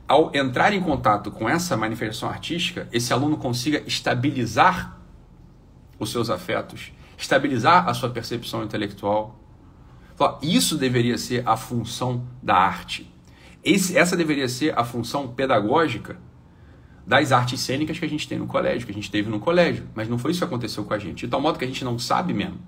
ao 0.08 0.34
entrar 0.34 0.72
em 0.72 0.80
contato 0.80 1.30
com 1.30 1.48
essa 1.48 1.76
manifestação 1.76 2.28
artística, 2.28 2.88
esse 2.90 3.12
aluno 3.12 3.36
consiga 3.36 3.82
estabilizar 3.86 4.98
os 6.02 6.10
seus 6.10 6.30
afetos, 6.30 6.92
estabilizar 7.16 7.88
a 7.88 7.94
sua 7.94 8.10
percepção 8.10 8.62
intelectual. 8.64 9.38
Isso 10.40 10.76
deveria 10.76 11.18
ser 11.18 11.42
a 11.46 11.56
função 11.56 12.24
da 12.42 12.54
arte. 12.54 13.12
Esse, 13.64 13.96
essa 13.96 14.16
deveria 14.16 14.48
ser 14.48 14.76
a 14.78 14.84
função 14.84 15.28
pedagógica 15.28 16.16
das 17.06 17.32
artes 17.32 17.60
cênicas 17.60 17.98
que 17.98 18.04
a 18.04 18.08
gente 18.08 18.28
tem 18.28 18.38
no 18.38 18.46
colégio, 18.46 18.86
que 18.86 18.92
a 18.92 18.94
gente 18.94 19.10
teve 19.10 19.28
no 19.28 19.40
colégio. 19.40 19.88
Mas 19.94 20.08
não 20.08 20.18
foi 20.18 20.30
isso 20.30 20.40
que 20.40 20.44
aconteceu 20.44 20.84
com 20.84 20.94
a 20.94 20.98
gente. 20.98 21.26
De 21.26 21.28
tal 21.28 21.40
modo 21.40 21.58
que 21.58 21.64
a 21.64 21.68
gente 21.68 21.84
não 21.84 21.98
sabe 21.98 22.32
mesmo. 22.32 22.58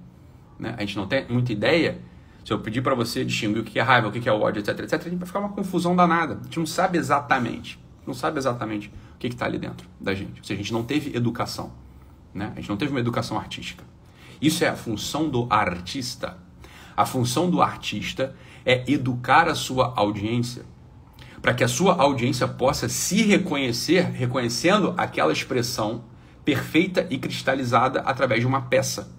Né? 0.59 0.75
A 0.77 0.81
gente 0.81 0.97
não 0.97 1.07
tem 1.07 1.27
muita 1.29 1.53
ideia. 1.53 2.01
Se 2.45 2.53
eu 2.53 2.59
pedir 2.59 2.83
para 2.83 2.95
você 2.95 3.25
distinguir 3.25 3.63
o 3.63 3.65
que 3.65 3.79
é 3.79 3.83
raiva, 3.83 4.09
o 4.09 4.13
que 4.13 4.29
é 4.29 4.33
ódio, 4.33 4.61
etc, 4.61 4.81
etc, 4.81 5.01
a 5.01 5.09
gente 5.09 5.19
vai 5.19 5.27
ficar 5.27 5.41
uma 5.41 5.51
confusão 5.51 5.95
danada. 5.95 6.39
A 6.41 6.45
gente 6.45 6.59
não 6.59 6.67
sabe 6.67 6.99
exatamente. 6.99 7.79
Não 8.07 8.15
sabe 8.15 8.39
exatamente 8.39 8.89
o 8.89 9.19
que 9.19 9.29
está 9.29 9.47
ali 9.47 9.59
dentro 9.59 9.89
da 10.01 10.15
gente. 10.15 10.41
Ou 10.41 10.45
seja, 10.45 10.55
a 10.55 10.63
gente 10.63 10.73
não 10.73 10.83
teve 10.83 11.17
educação. 11.17 11.73
Né? 12.35 12.53
A 12.55 12.61
gente 12.61 12.69
não 12.69 12.77
teve 12.77 12.91
uma 12.91 13.01
educação 13.01 13.39
artística. 13.39 13.85
Isso 14.41 14.65
é 14.65 14.69
a 14.69 14.77
função 14.77 15.29
do 15.29 15.47
artista. 15.49 16.37
A 16.97 17.07
função 17.07 17.49
do 17.49 17.63
artista 17.63 18.35
é 18.65 18.85
educar 18.91 19.49
a 19.49 19.55
sua 19.55 19.95
audiência 19.97 20.65
para 21.45 21.53
que 21.53 21.63
a 21.63 21.69
sua 21.69 21.95
audiência 22.01 22.49
possa 22.49 22.89
se 22.89 23.23
reconhecer, 23.23 24.07
reconhecendo 24.13 24.95
aquela 24.97 25.31
expressão 25.31 26.05
perfeita 26.43 27.07
e 27.11 27.19
cristalizada 27.19 28.01
através 28.01 28.41
de 28.41 28.47
uma 28.47 28.63
peça. 28.63 29.15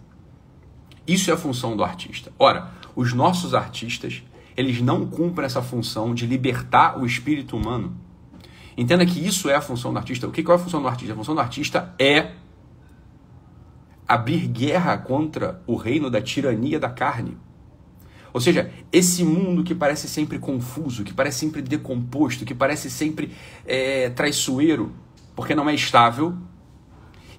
Isso 1.06 1.30
é 1.30 1.36
a 1.36 1.38
função 1.38 1.78
do 1.78 1.84
artista. 1.84 2.34
Ora, 2.40 2.72
os 2.96 3.14
nossos 3.14 3.54
artistas, 3.54 4.24
eles 4.58 4.82
não 4.82 5.06
cumprem 5.06 5.46
essa 5.46 5.62
função 5.62 6.16
de 6.16 6.26
libertar 6.26 7.00
o 7.00 7.06
espírito 7.06 7.56
humano. 7.56 7.96
Entenda 8.76 9.06
que 9.06 9.24
isso 9.24 9.48
é 9.48 9.54
a 9.54 9.62
função 9.62 9.94
do 9.94 10.00
artista. 10.00 10.28
O 10.28 10.32
que 10.32 10.42
é 10.50 10.52
a 10.52 10.58
função 10.58 10.82
do 10.82 10.88
artista? 10.88 11.14
A 11.14 11.16
função 11.16 11.36
do 11.36 11.42
artista 11.42 11.94
é 12.00 12.32
abrir 14.08 14.48
guerra 14.48 14.98
contra 14.98 15.62
o 15.66 15.76
reino 15.76 16.10
da 16.10 16.22
tirania 16.22 16.80
da 16.80 16.90
carne. 16.90 17.38
Ou 18.34 18.42
seja, 18.42 18.70
esse 18.92 19.24
mundo 19.24 19.64
que 19.64 19.74
parece 19.74 20.10
sempre 20.10 20.38
confuso, 20.38 21.04
que 21.04 21.14
parece 21.14 21.40
sempre 21.40 21.62
decomposto, 21.62 22.44
que 22.44 22.54
parece 22.54 22.90
sempre 22.90 23.32
é, 23.66 24.10
traiçoeiro, 24.10 24.94
porque 25.36 25.56
não 25.56 25.70
é 25.70 25.74
estável, 25.74 26.36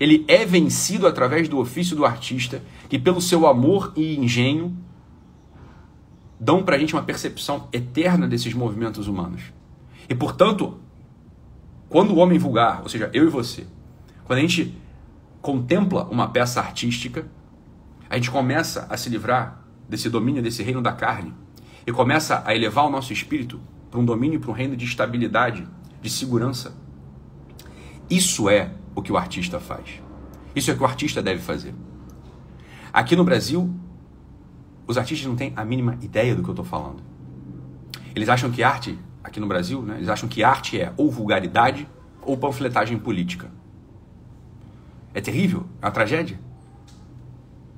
ele 0.00 0.24
é 0.26 0.44
vencido 0.44 1.06
através 1.06 1.48
do 1.48 1.58
ofício 1.58 1.94
do 1.94 2.04
artista, 2.04 2.62
que 2.88 2.98
pelo 2.98 3.20
seu 3.20 3.46
amor 3.46 3.92
e 3.96 4.16
engenho 4.16 4.76
dão 6.38 6.62
para 6.62 6.76
a 6.76 6.78
gente 6.78 6.94
uma 6.94 7.02
percepção 7.02 7.68
eterna 7.72 8.26
desses 8.26 8.54
movimentos 8.54 9.08
humanos. 9.08 9.42
E 10.08 10.14
portanto, 10.14 10.78
quando 11.88 12.12
o 12.12 12.16
homem 12.16 12.38
vulgar, 12.38 12.82
ou 12.82 12.88
seja, 12.88 13.10
eu 13.12 13.26
e 13.26 13.30
você, 13.30 13.66
quando 14.24 14.38
a 14.38 14.42
gente 14.42 14.74
contempla 15.46 16.02
uma 16.10 16.26
peça 16.26 16.58
artística, 16.58 17.24
a 18.10 18.16
gente 18.16 18.32
começa 18.32 18.84
a 18.90 18.96
se 18.96 19.08
livrar 19.08 19.64
desse 19.88 20.10
domínio, 20.10 20.42
desse 20.42 20.60
reino 20.60 20.82
da 20.82 20.90
carne, 20.90 21.32
e 21.86 21.92
começa 21.92 22.42
a 22.44 22.52
elevar 22.52 22.84
o 22.84 22.90
nosso 22.90 23.12
espírito 23.12 23.60
para 23.88 24.00
um 24.00 24.04
domínio, 24.04 24.40
para 24.40 24.50
um 24.50 24.52
reino 24.52 24.76
de 24.76 24.84
estabilidade, 24.84 25.64
de 26.02 26.10
segurança. 26.10 26.76
Isso 28.10 28.50
é 28.50 28.72
o 28.92 29.00
que 29.00 29.12
o 29.12 29.16
artista 29.16 29.60
faz. 29.60 30.02
Isso 30.52 30.68
é 30.68 30.74
o 30.74 30.76
que 30.76 30.82
o 30.82 30.86
artista 30.86 31.22
deve 31.22 31.40
fazer. 31.40 31.72
Aqui 32.92 33.14
no 33.14 33.22
Brasil, 33.22 33.72
os 34.84 34.98
artistas 34.98 35.28
não 35.28 35.36
têm 35.36 35.52
a 35.54 35.64
mínima 35.64 35.96
ideia 36.02 36.34
do 36.34 36.42
que 36.42 36.48
eu 36.48 36.54
estou 36.54 36.64
falando. 36.64 37.04
Eles 38.16 38.28
acham 38.28 38.50
que 38.50 38.64
arte, 38.64 38.98
aqui 39.22 39.38
no 39.38 39.46
Brasil, 39.46 39.80
né, 39.80 39.94
eles 39.98 40.08
acham 40.08 40.28
que 40.28 40.42
arte 40.42 40.80
é 40.80 40.92
ou 40.96 41.08
vulgaridade 41.08 41.88
ou 42.20 42.36
panfletagem 42.36 42.98
política. 42.98 43.48
É 45.16 45.20
terrível, 45.22 45.64
é 45.80 45.86
uma 45.86 45.90
tragédia. 45.90 46.38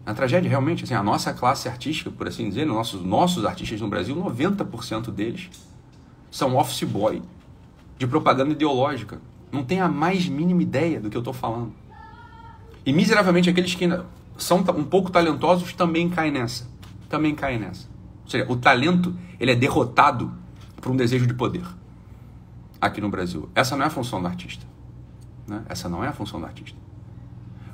A 0.05 0.13
tragédia 0.13 0.49
realmente, 0.49 0.83
assim, 0.83 0.95
a 0.95 1.05
nossa 1.05 1.33
classe 1.33 1.69
artística, 1.69 2.11
por 2.11 2.27
assim 2.27 2.49
dizer, 2.49 2.67
nossos, 2.67 3.05
nossos 3.05 3.45
artistas 3.45 3.81
no 3.81 3.87
Brasil, 3.87 4.17
90% 4.17 5.13
deles 5.13 5.49
são 6.33 6.57
office 6.57 6.83
boy 6.83 7.23
de 7.97 8.09
propaganda 8.09 8.51
ideológica. 8.51 9.21
Não 9.53 9.63
tem 9.63 9.81
a 9.81 9.87
mais 9.87 10.27
mínima 10.27 10.65
ideia 10.65 11.01
do 11.01 11.09
que 11.09 11.17
eu 11.17 11.21
estou 11.21 11.33
falando. 11.33 11.73
E 12.85 12.93
miseravelmente 12.93 13.49
aqueles 13.49 13.73
que 13.73 13.89
são 14.37 14.65
um 14.77 14.83
pouco 14.83 15.09
talentosos 15.09 15.73
também 15.75 16.11
caem 16.11 16.33
nessa. 16.33 16.67
Também 17.09 17.37
caem 17.37 17.61
nessa. 17.61 17.87
Ou 18.25 18.31
seja, 18.33 18.51
o 18.51 18.57
talento 18.57 19.17
ele 19.39 19.53
é 19.53 19.55
derrotado 19.55 20.33
por 20.81 20.91
um 20.91 20.97
desejo 20.97 21.25
de 21.25 21.35
poder 21.35 21.63
aqui 22.81 23.01
no 23.01 23.09
Brasil. 23.09 23.49
Essa 23.55 23.77
não 23.77 23.85
é 23.85 23.87
a 23.87 23.91
função 23.91 24.21
do 24.21 24.27
artista. 24.27 24.67
Né? 25.47 25.63
Essa 25.69 25.89
não 25.89 26.03
é 26.03 26.09
a 26.09 26.13
função 26.13 26.41
do 26.41 26.47
artista. 26.47 26.88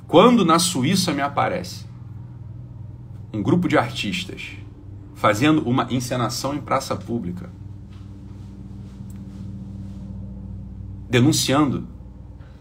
Quando 0.07 0.45
na 0.45 0.59
Suíça 0.59 1.11
me 1.13 1.21
aparece 1.21 1.85
um 3.33 3.41
grupo 3.41 3.67
de 3.67 3.77
artistas 3.77 4.51
fazendo 5.15 5.67
uma 5.67 5.87
encenação 5.89 6.53
em 6.53 6.61
praça 6.61 6.95
pública, 6.95 7.49
denunciando 11.09 11.87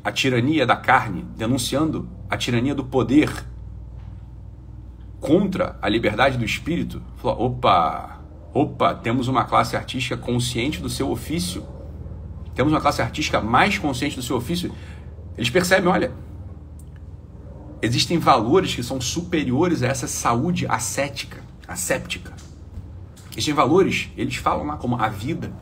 a 0.02 0.10
tirania 0.10 0.66
da 0.66 0.76
carne, 0.76 1.26
denunciando 1.36 2.08
a 2.30 2.36
tirania 2.36 2.74
do 2.74 2.84
poder 2.84 3.30
contra 5.20 5.78
a 5.82 5.88
liberdade 5.88 6.38
do 6.38 6.44
espírito, 6.44 7.02
falou: 7.16 7.46
opa, 7.46 8.20
opa, 8.52 8.94
temos 8.94 9.28
uma 9.28 9.44
classe 9.44 9.76
artística 9.76 10.16
consciente 10.16 10.80
do 10.80 10.88
seu 10.88 11.10
ofício, 11.10 11.64
temos 12.54 12.72
uma 12.72 12.80
classe 12.80 13.02
artística 13.02 13.40
mais 13.40 13.78
consciente 13.78 14.16
do 14.16 14.22
seu 14.22 14.36
ofício. 14.36 14.72
Eles 15.36 15.50
percebem, 15.50 15.90
olha, 15.90 16.12
existem 17.84 18.18
valores 18.18 18.74
que 18.74 18.82
são 18.82 19.00
superiores 19.00 19.82
a 19.82 19.88
essa 19.88 20.06
saúde 20.06 20.66
ascética, 20.66 21.42
asséptica. 21.68 22.32
Existem 23.30 23.54
valores, 23.54 24.10
eles 24.16 24.36
falam 24.36 24.66
lá 24.66 24.76
como 24.76 24.96
a 24.96 25.08
vida. 25.08 25.52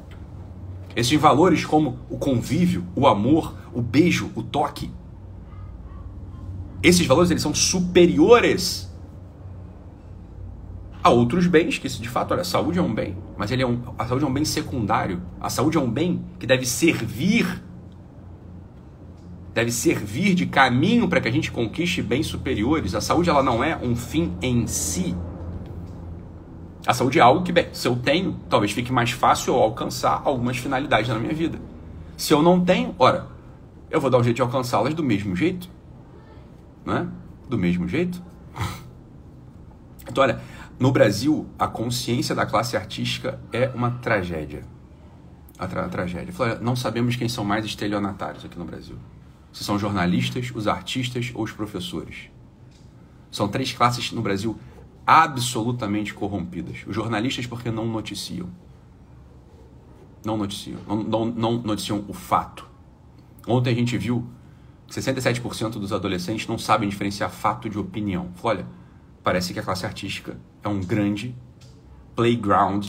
Existem 0.94 1.18
valores 1.18 1.64
como 1.64 1.98
o 2.08 2.18
convívio, 2.18 2.84
o 2.94 3.06
amor, 3.06 3.56
o 3.72 3.80
beijo, 3.80 4.30
o 4.34 4.42
toque. 4.42 4.90
Esses 6.82 7.06
valores 7.06 7.30
eles 7.30 7.42
são 7.42 7.54
superiores 7.54 8.90
a 11.02 11.10
outros 11.10 11.46
bens, 11.46 11.78
que 11.78 11.88
de 11.88 12.08
fato, 12.08 12.32
olha, 12.32 12.42
a 12.42 12.44
saúde 12.44 12.78
é 12.78 12.82
um 12.82 12.94
bem, 12.94 13.16
mas 13.36 13.50
ele 13.50 13.62
é 13.62 13.66
um, 13.66 13.82
a 13.98 14.06
saúde 14.06 14.24
é 14.24 14.28
um 14.28 14.32
bem 14.32 14.44
secundário. 14.44 15.20
A 15.40 15.50
saúde 15.50 15.76
é 15.76 15.80
um 15.80 15.90
bem 15.90 16.24
que 16.38 16.46
deve 16.46 16.66
servir 16.66 17.62
deve 19.54 19.70
servir 19.70 20.34
de 20.34 20.46
caminho 20.46 21.08
para 21.08 21.20
que 21.20 21.28
a 21.28 21.30
gente 21.30 21.50
conquiste 21.50 22.02
bens 22.02 22.26
superiores. 22.26 22.94
A 22.94 23.00
saúde 23.00 23.28
ela 23.28 23.42
não 23.42 23.62
é 23.62 23.76
um 23.76 23.94
fim 23.94 24.34
em 24.40 24.66
si. 24.66 25.14
A 26.86 26.94
saúde 26.94 27.18
é 27.18 27.22
algo 27.22 27.44
que, 27.44 27.52
bem, 27.52 27.68
se 27.72 27.86
eu 27.86 27.94
tenho, 27.94 28.40
talvez 28.48 28.72
fique 28.72 28.92
mais 28.92 29.10
fácil 29.10 29.54
eu 29.54 29.60
alcançar 29.60 30.22
algumas 30.24 30.56
finalidades 30.56 31.08
na 31.08 31.18
minha 31.18 31.34
vida. 31.34 31.58
Se 32.16 32.32
eu 32.32 32.42
não 32.42 32.64
tenho, 32.64 32.94
ora, 32.98 33.26
eu 33.90 34.00
vou 34.00 34.10
dar 34.10 34.18
um 34.18 34.24
jeito 34.24 34.36
de 34.36 34.42
alcançá-las 34.42 34.94
do 34.94 35.02
mesmo 35.02 35.36
jeito. 35.36 35.68
Né? 36.84 37.06
Do 37.48 37.58
mesmo 37.58 37.86
jeito. 37.88 38.22
Então, 40.04 40.24
olha, 40.24 40.42
no 40.78 40.90
Brasil, 40.90 41.46
a 41.56 41.66
consciência 41.68 42.34
da 42.34 42.44
classe 42.44 42.76
artística 42.76 43.40
é 43.50 43.70
uma 43.72 43.92
tragédia. 43.92 44.64
A, 45.56 45.66
tra 45.66 45.86
a 45.86 45.88
tragédia. 45.88 46.34
Não 46.60 46.74
sabemos 46.74 47.16
quem 47.16 47.28
são 47.30 47.44
mais 47.44 47.64
estelionatários 47.64 48.44
aqui 48.44 48.58
no 48.58 48.64
Brasil 48.64 48.96
se 49.52 49.62
são 49.64 49.78
jornalistas, 49.78 50.50
os 50.54 50.66
artistas 50.66 51.30
ou 51.34 51.44
os 51.44 51.52
professores. 51.52 52.30
São 53.30 53.48
três 53.48 53.72
classes 53.72 54.12
no 54.12 54.22
Brasil 54.22 54.58
absolutamente 55.06 56.14
corrompidas. 56.14 56.84
Os 56.86 56.94
jornalistas 56.94 57.46
porque 57.46 57.70
não 57.70 57.86
noticiam. 57.86 58.48
Não 60.24 60.36
noticiam. 60.36 60.80
Não, 60.86 61.02
não, 61.02 61.24
não 61.26 61.52
noticiam 61.58 62.04
o 62.08 62.12
fato. 62.12 62.68
Ontem 63.46 63.70
a 63.70 63.74
gente 63.74 63.98
viu 63.98 64.26
que 64.86 64.94
67% 64.94 65.72
dos 65.72 65.92
adolescentes 65.92 66.46
não 66.46 66.58
sabem 66.58 66.88
diferenciar 66.88 67.30
fato 67.30 67.68
de 67.68 67.78
opinião. 67.78 68.30
olha, 68.42 68.66
parece 69.22 69.52
que 69.52 69.58
a 69.58 69.62
classe 69.62 69.84
artística 69.84 70.38
é 70.62 70.68
um 70.68 70.80
grande 70.80 71.34
playground 72.14 72.88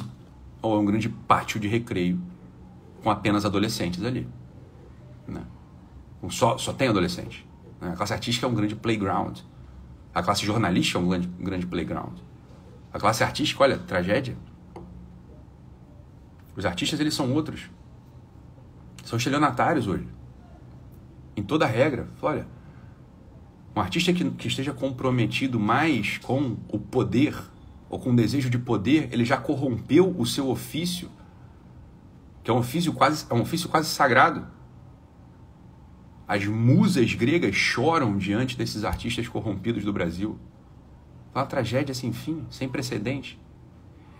ou 0.61 0.75
é 0.75 0.79
um 0.79 0.85
grande 0.85 1.09
pátio 1.09 1.59
de 1.59 1.67
recreio 1.67 2.19
com 3.01 3.09
apenas 3.09 3.45
adolescentes 3.45 4.03
ali. 4.03 4.27
Né? 5.27 5.41
Só, 6.29 6.57
só 6.57 6.73
tem 6.73 6.87
adolescente. 6.87 7.45
Né? 7.81 7.91
A 7.91 7.95
classe 7.95 8.13
artística 8.13 8.45
é 8.45 8.49
um 8.49 8.53
grande 8.53 8.75
playground. 8.75 9.39
A 10.13 10.21
classe 10.21 10.45
jornalística 10.45 10.97
é 10.97 11.01
um 11.01 11.09
grande, 11.09 11.29
um 11.39 11.43
grande 11.43 11.65
playground. 11.65 12.17
A 12.93 12.99
classe 12.99 13.23
artística, 13.23 13.63
olha, 13.63 13.77
tragédia. 13.77 14.37
Os 16.55 16.65
artistas, 16.65 16.99
eles 16.99 17.13
são 17.13 17.33
outros. 17.33 17.69
São 19.03 19.17
estelionatários 19.17 19.87
hoje. 19.87 20.07
Em 21.35 21.41
toda 21.41 21.65
regra. 21.65 22.07
Olha, 22.21 22.47
um 23.75 23.81
artista 23.81 24.13
que, 24.13 24.29
que 24.31 24.47
esteja 24.47 24.71
comprometido 24.71 25.59
mais 25.59 26.19
com 26.19 26.57
o 26.67 26.77
poder 26.77 27.35
ou 27.89 27.99
com 27.99 28.11
o 28.11 28.15
desejo 28.15 28.49
de 28.49 28.57
poder, 28.57 29.09
ele 29.11 29.25
já 29.25 29.37
corrompeu 29.37 30.15
o 30.17 30.25
seu 30.25 30.49
ofício, 30.49 31.09
que 32.43 32.51
é 32.51 32.53
um 32.53 32.57
ofício 32.57 32.93
quase, 32.93 33.25
é 33.29 33.33
um 33.33 33.41
ofício 33.41 33.67
quase 33.69 33.89
sagrado. 33.89 34.45
As 36.33 36.47
musas 36.47 37.13
gregas 37.13 37.53
choram 37.53 38.17
diante 38.17 38.57
desses 38.57 38.83
artistas 38.83 39.27
corrompidos 39.27 39.85
do 39.85 39.93
Brasil. 39.93 40.35
É 41.31 41.37
uma 41.37 41.45
tragédia 41.45 41.93
sem 41.93 42.11
fim, 42.11 42.43
sem 42.49 42.67
precedente. 42.67 43.39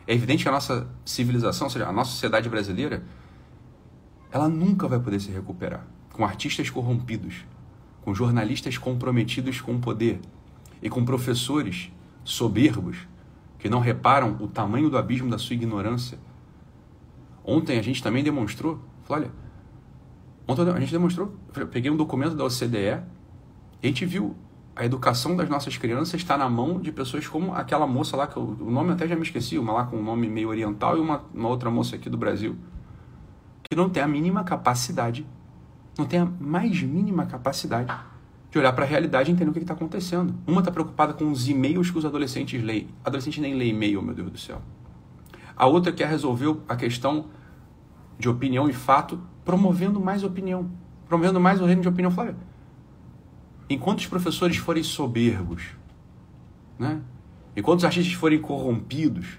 É 0.06 0.14
evidente 0.14 0.44
que 0.44 0.50
a 0.50 0.52
nossa 0.52 0.88
civilização, 1.04 1.66
ou 1.66 1.72
seja, 1.72 1.88
a 1.88 1.92
nossa 1.92 2.12
sociedade 2.12 2.48
brasileira, 2.48 3.04
ela 4.32 4.48
nunca 4.48 4.88
vai 4.88 5.00
poder 5.00 5.20
se 5.20 5.32
recuperar 5.32 5.88
com 6.12 6.24
artistas 6.24 6.70
corrompidos, 6.70 7.48
com 8.04 8.14
jornalistas 8.14 8.78
comprometidos 8.78 9.60
com 9.60 9.74
o 9.74 9.80
poder 9.80 10.22
e 10.84 10.92
com 10.92 11.04
professores 11.04 11.92
soberbos 12.24 13.08
que 13.58 13.68
não 13.68 13.80
reparam 13.80 14.38
o 14.40 14.48
tamanho 14.48 14.88
do 14.88 15.00
abismo 15.00 15.32
da 15.32 15.40
sua 15.40 15.56
ignorância. 15.56 16.20
Ontem 17.44 17.80
a 17.80 17.82
gente 17.82 18.04
também 18.04 18.24
demonstrou, 18.24 18.80
falou, 19.02 19.24
olha, 19.24 19.43
Ontem 20.48 20.70
a 20.70 20.80
gente 20.80 20.92
demonstrou, 20.92 21.34
peguei 21.72 21.90
um 21.90 21.96
documento 21.96 22.36
da 22.36 22.44
OCDE 22.44 22.78
e 22.78 23.02
a 23.84 23.88
gente 23.88 24.06
viu 24.06 24.36
a 24.76 24.84
educação 24.84 25.36
das 25.36 25.48
nossas 25.48 25.78
crianças 25.78 26.16
está 26.16 26.38
na 26.38 26.50
mão 26.50 26.80
de 26.80 26.92
pessoas 26.92 27.28
como 27.28 27.54
aquela 27.54 27.86
moça 27.86 28.18
lá, 28.18 28.26
que 28.26 28.38
eu, 28.38 28.58
o 28.60 28.72
nome 28.72 28.92
até 28.92 29.08
já 29.08 29.16
me 29.16 29.22
esqueci, 29.22 29.58
uma 29.58 29.72
lá 29.72 29.86
com 29.86 29.98
um 29.98 30.04
nome 30.04 30.28
meio 30.28 30.50
oriental 30.50 30.98
e 30.98 31.00
uma, 31.00 31.24
uma 31.34 31.48
outra 31.48 31.70
moça 31.70 31.96
aqui 31.96 32.10
do 32.10 32.18
Brasil, 32.18 32.56
que 33.64 33.76
não 33.76 33.90
tem 33.90 34.02
a 34.02 34.08
mínima 34.08 34.44
capacidade, 34.44 35.26
não 35.98 36.06
tem 36.06 36.20
a 36.22 36.26
mais 36.26 36.82
mínima 36.82 37.26
capacidade 37.26 37.94
de 38.50 38.60
olhar 38.60 38.74
para 38.74 38.84
a 38.84 38.88
realidade 38.88 39.30
e 39.30 39.34
entender 39.34 39.50
o 39.50 39.54
que 39.54 39.60
está 39.60 39.74
acontecendo. 39.74 40.36
Uma 40.46 40.60
está 40.60 40.72
preocupada 40.72 41.14
com 41.14 41.32
os 41.32 41.48
e-mails 41.48 41.90
que 41.90 41.98
os 41.98 42.06
adolescentes 42.06 42.62
leem. 42.64 42.88
Adolescente 43.04 43.42
nem 43.42 43.56
lê 43.56 43.68
e-mail, 43.68 44.02
meu 44.02 44.14
Deus 44.14 44.32
do 44.32 44.38
céu. 44.38 44.62
A 45.56 45.66
outra 45.66 45.92
quer 45.92 46.08
resolver 46.08 46.56
a 46.68 46.76
questão 46.76 47.26
de 48.18 48.30
opinião 48.30 48.70
e 48.70 48.74
fato 48.74 49.20
promovendo 49.46 50.00
mais 50.00 50.24
opinião, 50.24 50.70
promovendo 51.08 51.40
mais 51.40 51.62
o 51.62 51.66
reino 51.66 51.82
de 51.82 51.88
opinião. 51.88 52.12
Flávia, 52.12 52.36
enquanto 53.70 54.00
os 54.00 54.08
professores 54.08 54.58
forem 54.58 54.84
soberbos, 54.84 55.76
né? 56.78 57.02
enquanto 57.56 57.80
os 57.80 57.86
artistas 57.86 58.14
forem 58.14 58.40
corrompidos, 58.40 59.38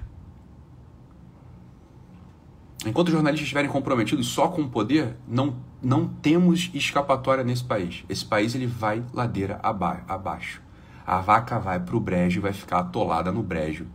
enquanto 2.87 3.09
os 3.09 3.15
jornalistas 3.15 3.45
estiverem 3.45 3.71
comprometidos 3.71 4.27
só 4.29 4.49
com 4.49 4.63
o 4.63 4.69
poder, 4.69 5.17
não, 5.27 5.57
não 5.83 6.07
temos 6.07 6.71
escapatória 6.75 7.43
nesse 7.43 7.65
país. 7.65 8.05
Esse 8.09 8.25
país 8.25 8.55
ele 8.55 8.67
vai 8.67 9.03
ladeira 9.13 9.59
aba 9.63 10.03
abaixo. 10.07 10.63
A 11.07 11.21
vaca 11.21 11.59
vai 11.59 11.81
para 11.81 11.97
o 11.97 12.01
brejo 12.01 12.39
e 12.39 12.43
vai 12.43 12.53
ficar 12.53 12.79
atolada 12.79 13.31
no 13.31 13.43
brejo. 13.43 13.87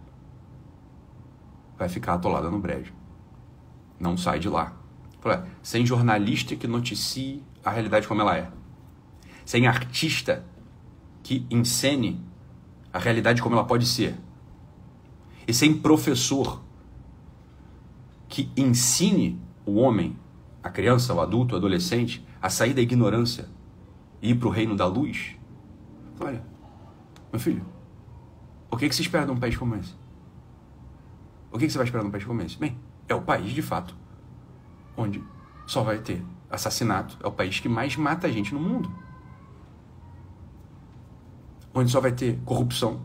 Vai 1.77 1.89
ficar 1.89 2.15
atolada 2.15 2.51
no 2.51 2.59
brejo. 2.59 2.93
Não 3.99 4.15
sai 4.15 4.37
de 4.37 4.47
lá 4.47 4.78
sem 5.61 5.85
jornalista 5.85 6.55
que 6.55 6.67
noticie 6.67 7.43
a 7.63 7.69
realidade 7.69 8.07
como 8.07 8.21
ela 8.21 8.37
é. 8.37 8.51
Sem 9.45 9.67
artista 9.67 10.45
que 11.23 11.45
encene 11.49 12.23
a 12.91 12.99
realidade 12.99 13.41
como 13.41 13.55
ela 13.55 13.65
pode 13.65 13.85
ser. 13.85 14.15
E 15.47 15.53
sem 15.53 15.73
professor 15.73 16.63
que 18.27 18.51
ensine 18.55 19.41
o 19.65 19.75
homem, 19.75 20.17
a 20.63 20.69
criança, 20.69 21.13
o 21.13 21.19
adulto, 21.19 21.55
o 21.55 21.57
adolescente, 21.57 22.25
a 22.41 22.49
sair 22.49 22.73
da 22.73 22.81
ignorância 22.81 23.49
e 24.21 24.31
ir 24.31 24.35
para 24.35 24.47
o 24.47 24.51
reino 24.51 24.75
da 24.75 24.85
luz. 24.85 25.35
Olha, 26.19 26.43
meu 27.31 27.39
filho, 27.39 27.65
o 28.69 28.77
que, 28.77 28.87
que 28.87 28.95
se 28.95 29.01
espera 29.01 29.25
de 29.25 29.31
um 29.31 29.37
país 29.37 29.57
como 29.57 29.75
esse? 29.75 29.93
O 31.51 31.57
que, 31.57 31.65
que 31.65 31.71
você 31.71 31.77
vai 31.77 31.85
esperar 31.85 32.03
de 32.03 32.09
um 32.09 32.11
país 32.11 32.23
como 32.23 32.41
esse? 32.41 32.57
Bem, 32.57 32.77
é 33.07 33.15
o 33.15 33.21
país 33.21 33.51
de 33.51 33.61
fato 33.61 33.95
onde 34.99 35.23
só 35.65 35.81
vai 35.81 35.99
ter 35.99 36.23
assassinato. 36.49 37.17
É 37.23 37.27
o 37.27 37.31
país 37.31 37.59
que 37.59 37.69
mais 37.69 37.95
mata 37.95 38.31
gente 38.31 38.53
no 38.53 38.59
mundo. 38.59 38.91
Onde 41.73 41.89
só 41.89 42.01
vai 42.01 42.11
ter 42.11 42.39
corrupção. 42.45 42.99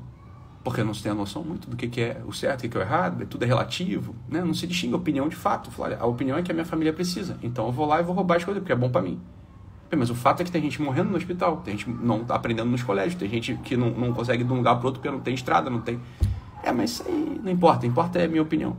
porque 0.65 0.83
não 0.83 0.95
se 0.95 1.03
tem 1.03 1.13
a 1.13 1.15
noção 1.15 1.45
muito 1.45 1.69
do 1.69 1.77
que, 1.77 2.01
é 2.01 2.23
o 2.27 2.33
certo 2.33 2.65
o 2.65 2.69
que 2.71 2.77
é 2.77 2.81
o 2.81 2.83
errado, 2.83 3.27
tudo 3.27 3.43
é 3.43 3.47
relativo, 3.47 4.15
né? 4.27 4.43
não 4.43 4.55
se 4.55 4.67
distingue 4.67 4.95
a 4.95 4.97
opinião 4.97 5.29
de 5.29 5.37
fato. 5.37 5.71
A 6.01 6.07
opinião 6.07 6.39
é 6.39 6.43
que 6.43 6.51
a 6.51 6.55
minha 6.55 6.65
família 6.65 6.91
precisa, 6.91 7.39
então 7.43 7.67
eu 7.67 7.73
vou 7.73 7.85
lá 7.85 8.01
e 8.01 8.03
vou 8.03 8.15
roubar 8.15 8.37
as 8.39 8.45
coisas, 8.45 8.63
porque 8.63 8.73
é 8.73 8.77
bom 8.77 8.89
para 8.89 9.03
mim. 9.03 9.21
Mas 9.95 10.09
o 10.09 10.15
fato 10.15 10.41
é 10.41 10.45
que 10.45 10.51
tem 10.51 10.63
gente 10.63 10.81
morrendo 10.81 11.11
no 11.11 11.17
hospital, 11.19 11.59
tem 11.59 11.77
gente 11.77 11.91
não 11.91 12.25
aprendendo 12.31 12.71
nos 12.71 12.83
colégios, 12.83 13.15
tem 13.15 13.29
gente 13.29 13.55
que 13.57 13.77
não, 13.77 13.91
não 13.91 14.13
consegue 14.15 14.43
ir 14.43 14.47
de 14.47 14.53
um 14.53 14.57
lugar 14.57 14.77
para 14.77 14.87
outro 14.87 15.01
porque 15.01 15.15
não 15.15 15.21
tem 15.21 15.35
estrada, 15.35 15.69
não 15.69 15.83
tem. 15.83 16.01
É, 16.63 16.73
mas 16.73 16.93
isso 16.93 17.05
aí 17.07 17.41
não 17.45 17.53
importa, 17.53 17.87
importa 17.87 18.19
é 18.19 18.25
a 18.25 18.29
minha 18.29 18.43
opinião. 18.43 18.75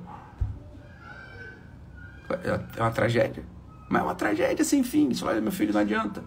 É, 2.30 2.82
uma 2.82 2.92
tragédia. 2.92 3.44
Mas 3.90 4.02
é 4.02 4.06
uma 4.06 4.16
tragédia 4.16 4.66
sem 4.66 4.84
fim. 4.84 5.10
Isso, 5.10 5.26
olha, 5.26 5.40
meu 5.42 5.52
filho, 5.52 5.74
não 5.74 5.82
adianta. 5.82 6.24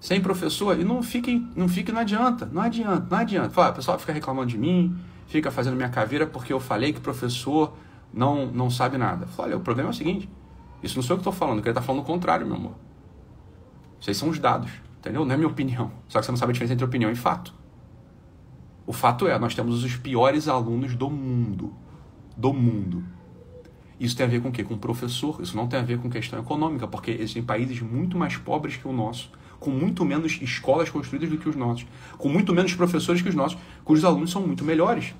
Sem 0.00 0.20
professor, 0.20 0.78
e 0.78 0.84
não 0.84 1.02
fique, 1.02 1.46
não 1.56 1.68
fique, 1.68 1.90
não 1.90 2.00
adianta, 2.00 2.46
não 2.52 2.60
adianta, 2.60 3.06
não 3.10 3.18
adianta. 3.18 3.50
Fala, 3.50 3.70
o 3.70 3.74
pessoal 3.74 3.98
fica 3.98 4.12
reclamando 4.12 4.48
de 4.48 4.58
mim, 4.58 4.94
fica 5.26 5.50
fazendo 5.50 5.76
minha 5.76 5.88
caveira 5.88 6.26
porque 6.26 6.52
eu 6.52 6.60
falei 6.60 6.92
que 6.92 7.00
professor 7.00 7.74
não, 8.12 8.46
não 8.46 8.68
sabe 8.68 8.98
nada. 8.98 9.26
Fala, 9.26 9.48
olha, 9.48 9.56
o 9.56 9.60
problema 9.60 9.88
é 9.88 9.92
o 9.92 9.94
seguinte, 9.94 10.28
isso 10.82 10.96
não 10.96 11.02
sou 11.02 11.14
eu 11.14 11.18
que 11.18 11.22
estou 11.22 11.32
falando, 11.32 11.62
que 11.62 11.68
ele 11.68 11.70
está 11.70 11.80
falando 11.80 12.02
o 12.02 12.04
contrário, 12.04 12.46
meu 12.46 12.56
amor. 12.56 12.74
Vocês 13.98 14.18
são 14.18 14.28
os 14.28 14.38
dados, 14.38 14.70
entendeu? 14.98 15.24
Não 15.24 15.32
é 15.32 15.36
minha 15.38 15.48
opinião. 15.48 15.90
Só 16.06 16.20
que 16.20 16.26
você 16.26 16.32
não 16.32 16.36
sabe 16.36 16.50
a 16.50 16.52
diferença 16.52 16.74
entre 16.74 16.84
opinião 16.84 17.10
e 17.10 17.16
fato. 17.16 17.54
O 18.86 18.92
fato 18.92 19.26
é, 19.26 19.38
nós 19.38 19.54
temos 19.54 19.82
os 19.82 19.96
piores 19.96 20.46
alunos 20.46 20.94
do 20.94 21.08
mundo. 21.08 21.72
Do 22.36 22.52
mundo. 22.52 23.02
Isso 24.04 24.14
tem 24.14 24.26
a 24.26 24.28
ver 24.28 24.42
com 24.42 24.50
o 24.50 24.52
quê? 24.52 24.62
Com 24.62 24.74
o 24.74 24.78
professor. 24.78 25.40
Isso 25.40 25.56
não 25.56 25.66
tem 25.66 25.80
a 25.80 25.82
ver 25.82 25.98
com 25.98 26.10
questão 26.10 26.38
econômica, 26.38 26.86
porque 26.86 27.10
existem 27.10 27.42
países 27.42 27.80
muito 27.80 28.18
mais 28.18 28.36
pobres 28.36 28.76
que 28.76 28.86
o 28.86 28.92
nosso, 28.92 29.30
com 29.58 29.70
muito 29.70 30.04
menos 30.04 30.38
escolas 30.42 30.90
construídas 30.90 31.30
do 31.30 31.38
que 31.38 31.48
os 31.48 31.56
nossos, 31.56 31.86
com 32.18 32.28
muito 32.28 32.52
menos 32.52 32.74
professores 32.74 33.22
que 33.22 33.28
os 33.30 33.34
nossos, 33.34 33.58
cujos 33.82 34.04
alunos 34.04 34.30
são 34.30 34.46
muito 34.46 34.62
melhores. 34.62 35.14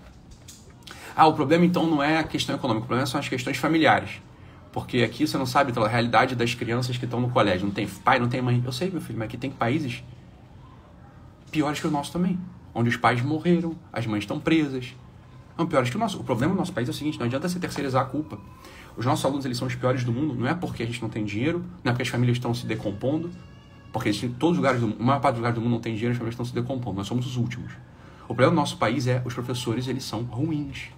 Ah, 1.16 1.26
o 1.26 1.32
problema 1.32 1.64
então 1.64 1.86
não 1.86 2.02
é 2.02 2.18
a 2.18 2.24
questão 2.24 2.54
econômica, 2.54 2.84
o 2.84 2.88
problema 2.88 3.06
são 3.06 3.18
as 3.18 3.26
questões 3.26 3.56
familiares. 3.56 4.20
Porque 4.70 4.98
aqui 4.98 5.26
você 5.26 5.38
não 5.38 5.46
sabe 5.46 5.72
a 5.78 5.88
realidade 5.88 6.34
das 6.34 6.54
crianças 6.54 6.98
que 6.98 7.06
estão 7.06 7.20
no 7.20 7.30
colégio. 7.30 7.64
Não 7.64 7.72
tem 7.72 7.86
pai, 7.86 8.18
não 8.18 8.28
tem 8.28 8.42
mãe. 8.42 8.60
Eu 8.66 8.72
sei, 8.72 8.90
meu 8.90 9.00
filho, 9.00 9.18
mas 9.18 9.26
aqui 9.26 9.38
tem 9.38 9.50
países 9.50 10.02
piores 11.50 11.80
que 11.80 11.86
o 11.86 11.90
nosso 11.90 12.12
também. 12.12 12.38
Onde 12.74 12.90
os 12.90 12.96
pais 12.96 13.22
morreram, 13.22 13.76
as 13.92 14.04
mães 14.04 14.24
estão 14.24 14.40
presas. 14.40 14.92
Não, 15.56 15.66
piores 15.66 15.90
que 15.90 15.96
o 15.96 15.98
nosso. 15.98 16.18
O 16.20 16.24
problema 16.24 16.52
do 16.52 16.58
nosso 16.58 16.72
país 16.72 16.88
é 16.88 16.90
o 16.90 16.94
seguinte: 16.94 17.18
não 17.18 17.26
adianta 17.26 17.48
você 17.48 17.58
terceirizar 17.58 18.02
a 18.02 18.04
culpa. 18.06 18.38
Os 18.96 19.04
nossos 19.04 19.24
alunos 19.24 19.44
eles 19.44 19.58
são 19.58 19.66
os 19.66 19.74
piores 19.74 20.04
do 20.04 20.12
mundo. 20.12 20.34
Não 20.34 20.46
é 20.46 20.54
porque 20.54 20.82
a 20.82 20.86
gente 20.86 21.00
não 21.02 21.08
tem 21.08 21.24
dinheiro, 21.24 21.64
não 21.82 21.90
é 21.90 21.92
porque 21.92 22.02
as 22.02 22.08
famílias 22.08 22.36
estão 22.36 22.52
se 22.54 22.66
decompondo. 22.66 23.30
Porque 23.92 24.10
em 24.10 24.32
todos 24.32 24.52
os 24.52 24.56
lugares 24.58 24.80
do 24.80 24.88
mundo, 24.88 25.00
a 25.00 25.04
maior 25.04 25.20
parte 25.20 25.34
dos 25.34 25.38
lugares 25.38 25.54
do 25.54 25.60
mundo 25.60 25.72
não 25.72 25.80
tem 25.80 25.94
dinheiro, 25.94 26.12
as 26.12 26.18
famílias 26.18 26.34
estão 26.34 26.44
se 26.44 26.52
decompondo. 26.52 26.96
Nós 26.96 27.06
somos 27.06 27.26
os 27.26 27.36
últimos. 27.36 27.72
O 28.24 28.28
problema 28.28 28.50
do 28.50 28.56
nosso 28.56 28.76
país 28.76 29.06
é 29.06 29.22
os 29.24 29.32
professores 29.32 29.86
eles 29.86 30.04
são 30.04 30.22
ruins. 30.22 30.88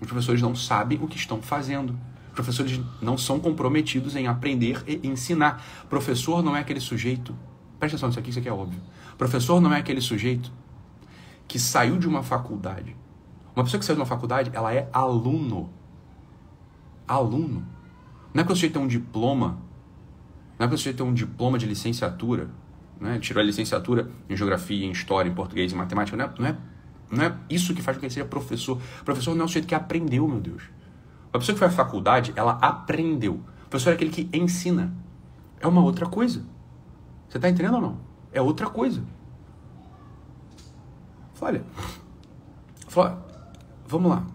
Os 0.00 0.06
professores 0.06 0.40
não 0.40 0.54
sabem 0.54 0.98
o 1.02 1.08
que 1.08 1.16
estão 1.16 1.42
fazendo 1.42 1.98
professores 2.38 2.80
não 3.02 3.18
são 3.18 3.40
comprometidos 3.40 4.14
em 4.14 4.28
aprender 4.28 4.82
e 4.86 5.06
ensinar. 5.06 5.60
Professor 5.88 6.42
não 6.42 6.56
é 6.56 6.60
aquele 6.60 6.78
sujeito. 6.78 7.34
Presta 7.80 7.96
atenção 7.96 8.08
nisso 8.08 8.20
aqui, 8.20 8.30
isso 8.30 8.38
aqui 8.38 8.48
é 8.48 8.52
óbvio. 8.52 8.80
Professor 9.16 9.60
não 9.60 9.72
é 9.72 9.78
aquele 9.78 10.00
sujeito 10.00 10.52
que 11.48 11.58
saiu 11.58 11.98
de 11.98 12.06
uma 12.06 12.22
faculdade. 12.22 12.94
Uma 13.58 13.64
pessoa 13.64 13.80
que 13.80 13.84
saiu 13.84 13.96
de 13.96 14.00
uma 14.00 14.06
faculdade, 14.06 14.52
ela 14.54 14.72
é 14.72 14.88
aluno. 14.92 15.68
Aluno. 17.08 17.66
Não 18.32 18.40
é 18.40 18.46
que 18.46 18.52
o 18.52 18.54
sujeito 18.54 18.74
tem 18.74 18.82
um 18.82 18.86
diploma. 18.86 19.58
Não 20.56 20.66
é 20.66 20.68
que 20.68 20.76
o 20.76 20.78
sujeito 20.78 20.98
tem 20.98 21.06
um 21.06 21.12
diploma 21.12 21.58
de 21.58 21.66
licenciatura. 21.66 22.50
Né? 23.00 23.18
Tirou 23.18 23.42
a 23.42 23.44
licenciatura 23.44 24.12
em 24.30 24.36
geografia, 24.36 24.86
em 24.86 24.92
história, 24.92 25.28
em 25.28 25.34
português, 25.34 25.72
em 25.72 25.74
matemática. 25.74 26.16
Não 26.16 26.26
é, 26.26 26.32
não 26.38 26.46
é, 26.46 26.56
não 27.10 27.24
é 27.24 27.36
isso 27.50 27.74
que 27.74 27.82
faz 27.82 27.96
com 27.96 28.00
que 28.02 28.06
ele 28.06 28.14
seja 28.14 28.24
professor. 28.24 28.80
Professor 29.04 29.34
não 29.34 29.42
é 29.42 29.44
o 29.46 29.48
sujeito 29.48 29.66
que 29.66 29.74
aprendeu, 29.74 30.28
meu 30.28 30.40
Deus. 30.40 30.62
A 31.32 31.38
pessoa 31.40 31.54
que 31.54 31.58
foi 31.58 31.66
à 31.66 31.72
faculdade, 31.72 32.32
ela 32.36 32.52
aprendeu. 32.62 33.40
O 33.66 33.68
professor 33.68 33.90
é 33.90 33.94
aquele 33.94 34.12
que 34.12 34.28
ensina. 34.32 34.94
É 35.58 35.66
uma 35.66 35.82
outra 35.82 36.06
coisa. 36.06 36.44
Você 37.28 37.38
está 37.38 37.48
entendendo 37.48 37.74
ou 37.74 37.80
não? 37.80 37.98
É 38.32 38.40
outra 38.40 38.70
coisa. 38.70 39.02
Olha, 41.40 41.64
fala, 42.86 43.27
vamos 43.88 44.10
lá. 44.10 44.26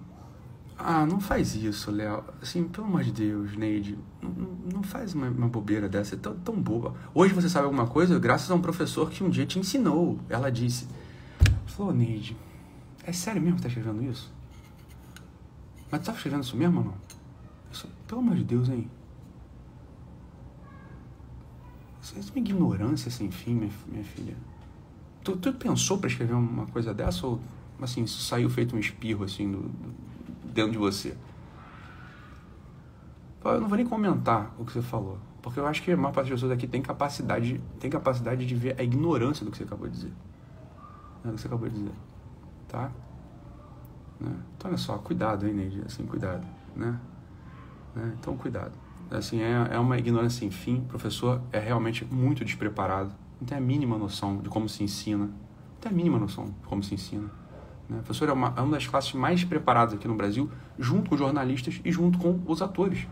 Ah, 0.77 1.05
não 1.05 1.19
faz 1.19 1.55
isso, 1.55 1.91
Léo. 1.91 2.23
Assim, 2.41 2.63
pelo 2.65 2.87
amor 2.87 3.03
de 3.03 3.11
Deus, 3.11 3.55
Neide, 3.55 3.97
não, 4.21 4.83
faz 4.83 5.13
uma, 5.13 5.29
uma, 5.29 5.47
bobeira 5.47 5.87
dessa, 5.87 6.15
é 6.15 6.17
tão, 6.17 6.35
tão 6.35 6.55
boba. 6.61 6.93
Hoje 7.13 7.33
você 7.33 7.47
sabe 7.47 7.65
alguma 7.65 7.87
coisa 7.87 8.19
graças 8.19 8.49
a 8.51 8.55
um 8.55 8.61
professor 8.61 9.09
que 9.09 9.23
um 9.23 9.29
dia 9.29 9.45
te 9.45 9.59
ensinou. 9.59 10.19
Ela 10.27 10.51
disse. 10.51 10.87
Falou, 11.67 11.93
Neide, 11.93 12.35
é 13.03 13.13
sério 13.13 13.41
mesmo 13.41 13.57
que 13.57 13.63
tá 13.63 13.67
escrevendo 13.67 14.03
isso? 14.03 14.31
Mas 15.89 16.01
tu 16.01 16.05
tá 16.05 16.13
escrevendo 16.13 16.43
isso 16.43 16.57
mesmo 16.57 16.79
ou 16.79 16.85
não? 16.85 16.93
Pelo 18.07 18.21
amor 18.21 18.35
de 18.35 18.43
Deus, 18.43 18.69
hein? 18.69 18.89
Isso 22.01 22.15
é 22.17 22.21
uma 22.31 22.39
ignorância 22.39 23.09
sem 23.09 23.31
fim, 23.31 23.53
minha, 23.53 23.71
minha 23.87 24.03
filha. 24.03 24.35
Tu, 25.23 25.37
tu 25.37 25.53
pensou 25.53 25.97
para 25.97 26.09
escrever 26.09 26.33
uma 26.33 26.67
coisa 26.67 26.93
dessa 26.93 27.25
ou, 27.25 27.39
assim, 27.83 28.03
isso 28.03 28.21
saiu 28.21 28.49
feito 28.49 28.75
um 28.75 28.79
espirro, 28.79 29.23
assim, 29.23 29.51
do, 29.51 29.61
do, 29.61 29.93
dentro 30.53 30.71
de 30.71 30.77
você? 30.77 31.15
Eu 33.43 33.59
não 33.59 33.67
vou 33.67 33.77
nem 33.77 33.85
comentar 33.85 34.53
o 34.57 34.65
que 34.65 34.71
você 34.71 34.81
falou, 34.81 35.17
porque 35.41 35.59
eu 35.59 35.67
acho 35.67 35.83
que 35.83 35.91
a 35.91 35.97
maior 35.97 36.13
parte 36.13 36.29
das 36.29 36.35
pessoas 36.39 36.51
aqui 36.51 36.65
tem 36.65 36.81
capacidade, 36.81 37.61
tem 37.79 37.89
capacidade 37.89 38.45
de 38.45 38.55
ver 38.55 38.79
a 38.79 38.83
ignorância 38.83 39.45
do 39.45 39.51
que 39.51 39.57
você 39.57 39.63
acabou 39.63 39.87
de 39.87 39.95
dizer. 39.95 40.13
É, 41.25 41.31
que 41.31 41.41
você 41.41 41.47
acabou 41.47 41.67
de 41.67 41.75
dizer, 41.75 41.93
tá? 42.67 42.91
Né? 44.19 44.33
Então, 44.55 44.71
olha 44.71 44.77
só, 44.77 44.97
cuidado, 44.97 45.45
hein, 45.45 45.53
Neide? 45.53 45.81
Assim, 45.85 46.05
cuidado, 46.05 46.47
né? 46.75 46.99
né? 47.93 48.13
Então, 48.19 48.37
cuidado. 48.37 48.71
Assim, 49.11 49.41
é, 49.41 49.67
é 49.71 49.79
uma 49.79 49.97
ignorância 49.97 50.39
sem 50.39 50.49
fim. 50.49 50.77
O 50.79 50.85
professor 50.85 51.41
é 51.51 51.59
realmente 51.59 52.05
muito 52.05 52.43
despreparado. 52.43 53.13
Não 53.39 53.45
tem 53.45 53.57
a 53.57 53.61
mínima 53.61 53.97
noção 53.97 54.37
de 54.37 54.49
como 54.49 54.67
se 54.69 54.83
ensina. 54.83 55.25
Não 55.25 55.79
tem 55.81 55.91
a 55.91 55.95
mínima 55.95 56.17
noção 56.17 56.45
de 56.45 56.67
como 56.67 56.81
se 56.81 56.95
ensina. 56.95 57.29
Né? 57.89 57.97
Professor 57.97 58.29
é 58.29 58.33
uma, 58.33 58.53
é 58.55 58.61
uma 58.61 58.73
das 58.73 58.87
classes 58.87 59.13
mais 59.13 59.43
preparadas 59.43 59.93
aqui 59.93 60.07
no 60.07 60.15
Brasil, 60.15 60.49
junto 60.77 61.09
com 61.09 61.15
os 61.15 61.19
jornalistas 61.19 61.79
e 61.83 61.91
junto 61.91 62.17
com 62.17 62.39
os 62.45 62.61
atores. 62.61 63.07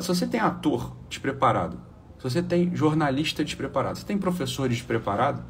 Se 0.00 0.08
você 0.08 0.26
tem 0.26 0.40
ator 0.40 0.96
despreparado, 1.08 1.76
se 2.18 2.30
você 2.30 2.42
tem 2.42 2.74
jornalista 2.74 3.44
despreparado, 3.44 3.96
se 3.96 4.02
você 4.02 4.06
tem 4.06 4.18
professores 4.18 4.78
despreparados, 4.78 5.42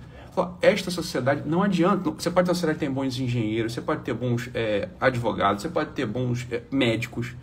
esta 0.60 0.90
sociedade 0.90 1.42
não 1.46 1.62
adianta. 1.62 2.10
Você 2.10 2.30
pode 2.30 2.46
ter 2.46 2.50
uma 2.50 2.54
sociedade 2.54 2.78
que 2.78 2.84
tem 2.84 2.92
bons 2.92 3.18
engenheiros, 3.18 3.72
você 3.72 3.80
pode 3.80 4.02
ter 4.02 4.12
bons 4.12 4.50
é, 4.52 4.88
advogados, 5.00 5.62
você 5.62 5.68
pode 5.68 5.90
ter 5.90 6.06
bons 6.06 6.46
é, 6.50 6.62
médicos. 6.72 7.36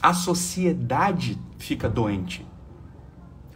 A 0.00 0.14
sociedade 0.14 1.36
fica 1.58 1.88
doente. 1.88 2.46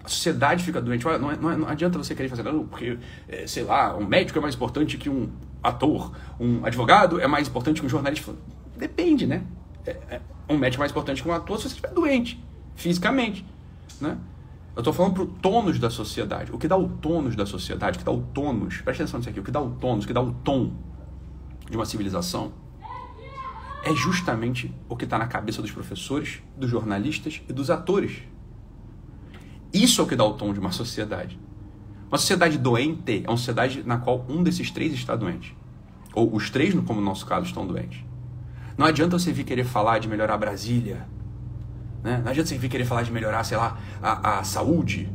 A 0.02 0.08
sociedade 0.08 0.64
fica 0.64 0.80
doente. 0.80 1.04
Não, 1.04 1.12
é, 1.12 1.18
não, 1.18 1.50
é, 1.50 1.56
não 1.56 1.68
adianta 1.68 1.96
você 1.96 2.14
querer 2.16 2.28
fazer, 2.28 2.42
não, 2.42 2.66
porque, 2.66 2.98
é, 3.28 3.46
sei 3.46 3.62
lá, 3.62 3.96
um 3.96 4.04
médico 4.04 4.38
é 4.40 4.42
mais 4.42 4.56
importante 4.56 4.98
que 4.98 5.08
um 5.08 5.30
ator, 5.62 6.12
um 6.40 6.64
advogado 6.64 7.20
é 7.20 7.26
mais 7.26 7.48
importante 7.48 7.80
que 7.80 7.86
um 7.86 7.90
jornalista. 7.90 8.34
Depende, 8.76 9.26
né? 9.26 9.44
É, 9.86 9.90
é, 10.10 10.20
um 10.48 10.56
médico 10.56 10.80
é 10.80 10.82
mais 10.82 10.90
importante 10.92 11.22
que 11.22 11.28
um 11.28 11.32
ator 11.32 11.56
se 11.56 11.64
você 11.64 11.68
estiver 11.68 11.92
doente, 11.92 12.42
fisicamente, 12.74 13.46
né? 14.00 14.18
Eu 14.74 14.80
estou 14.80 14.92
falando 14.92 15.12
para 15.12 15.22
o 15.22 15.26
tônus 15.26 15.78
da 15.78 15.90
sociedade. 15.90 16.50
O 16.50 16.58
que 16.58 16.66
dá 16.66 16.76
o 16.76 16.88
tônus 16.88 17.36
da 17.36 17.44
sociedade, 17.44 17.96
o 17.96 17.98
que 17.98 18.04
dá 18.04 18.12
o 18.12 18.22
tônus, 18.22 18.80
presta 18.80 19.02
atenção 19.02 19.18
nisso 19.18 19.28
aqui, 19.28 19.38
o 19.38 19.42
que 19.42 19.50
dá 19.50 19.60
o 19.60 19.70
tônus, 19.72 20.04
o 20.04 20.06
que 20.06 20.14
dá 20.14 20.22
o 20.22 20.32
tom 20.32 20.72
de 21.70 21.76
uma 21.76 21.84
civilização 21.84 22.52
é 23.84 23.94
justamente 23.94 24.72
o 24.88 24.96
que 24.96 25.04
está 25.04 25.18
na 25.18 25.26
cabeça 25.26 25.60
dos 25.60 25.70
professores, 25.70 26.40
dos 26.56 26.70
jornalistas 26.70 27.42
e 27.48 27.52
dos 27.52 27.68
atores. 27.68 28.22
Isso 29.72 30.00
é 30.00 30.04
o 30.04 30.06
que 30.06 30.14
dá 30.14 30.24
o 30.24 30.34
tom 30.34 30.52
de 30.52 30.60
uma 30.60 30.70
sociedade. 30.70 31.38
Uma 32.12 32.18
sociedade 32.18 32.58
doente 32.58 33.24
é 33.24 33.30
uma 33.30 33.38
sociedade 33.38 33.82
na 33.86 33.96
qual 33.96 34.26
um 34.28 34.42
desses 34.42 34.70
três 34.70 34.92
está 34.92 35.16
doente. 35.16 35.56
Ou 36.14 36.36
os 36.36 36.50
três, 36.50 36.74
como 36.74 37.00
no 37.00 37.06
nosso 37.06 37.24
caso, 37.24 37.46
estão 37.46 37.66
doentes. 37.66 38.04
Não 38.76 38.84
adianta 38.84 39.18
você 39.18 39.32
vir 39.32 39.44
querer 39.44 39.64
falar 39.64 39.98
de 39.98 40.08
melhorar 40.08 40.36
Brasília, 40.36 41.08
né? 42.04 42.20
Não 42.22 42.30
adianta 42.30 42.50
você 42.50 42.58
vir 42.58 42.68
querer 42.68 42.84
falar 42.84 43.02
de 43.02 43.10
melhorar, 43.10 43.42
sei 43.44 43.56
lá, 43.56 43.78
a, 44.02 44.40
a 44.40 44.44
saúde, 44.44 45.10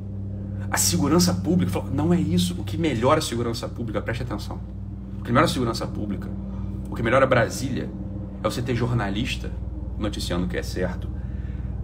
a 0.72 0.78
segurança 0.78 1.36
pública. 1.36 1.84
Não 1.94 2.12
é 2.12 2.20
isso. 2.20 2.56
O 2.60 2.64
que 2.64 2.78
melhora 2.78 3.20
a 3.20 3.22
segurança 3.22 3.70
pública, 3.70 4.02
preste 4.02 4.24
atenção. 4.24 4.60
O 5.20 5.24
que 5.24 5.30
melhora 5.30 5.46
a 5.46 5.54
segurança 5.54 5.86
pública, 5.86 6.28
o 6.90 6.96
que 6.96 7.04
melhora 7.04 7.28
Brasília, 7.28 7.92
é 8.42 8.44
você 8.44 8.60
ter 8.60 8.74
jornalista 8.74 9.52
noticiando 10.00 10.48
o 10.48 10.50
que 10.50 10.58
é 10.58 10.64
certo, 10.64 11.08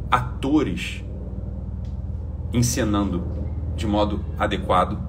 atores 0.10 1.04
encenando 2.52 3.33
de 3.76 3.88
modo 3.88 4.24
adequado 4.38 5.00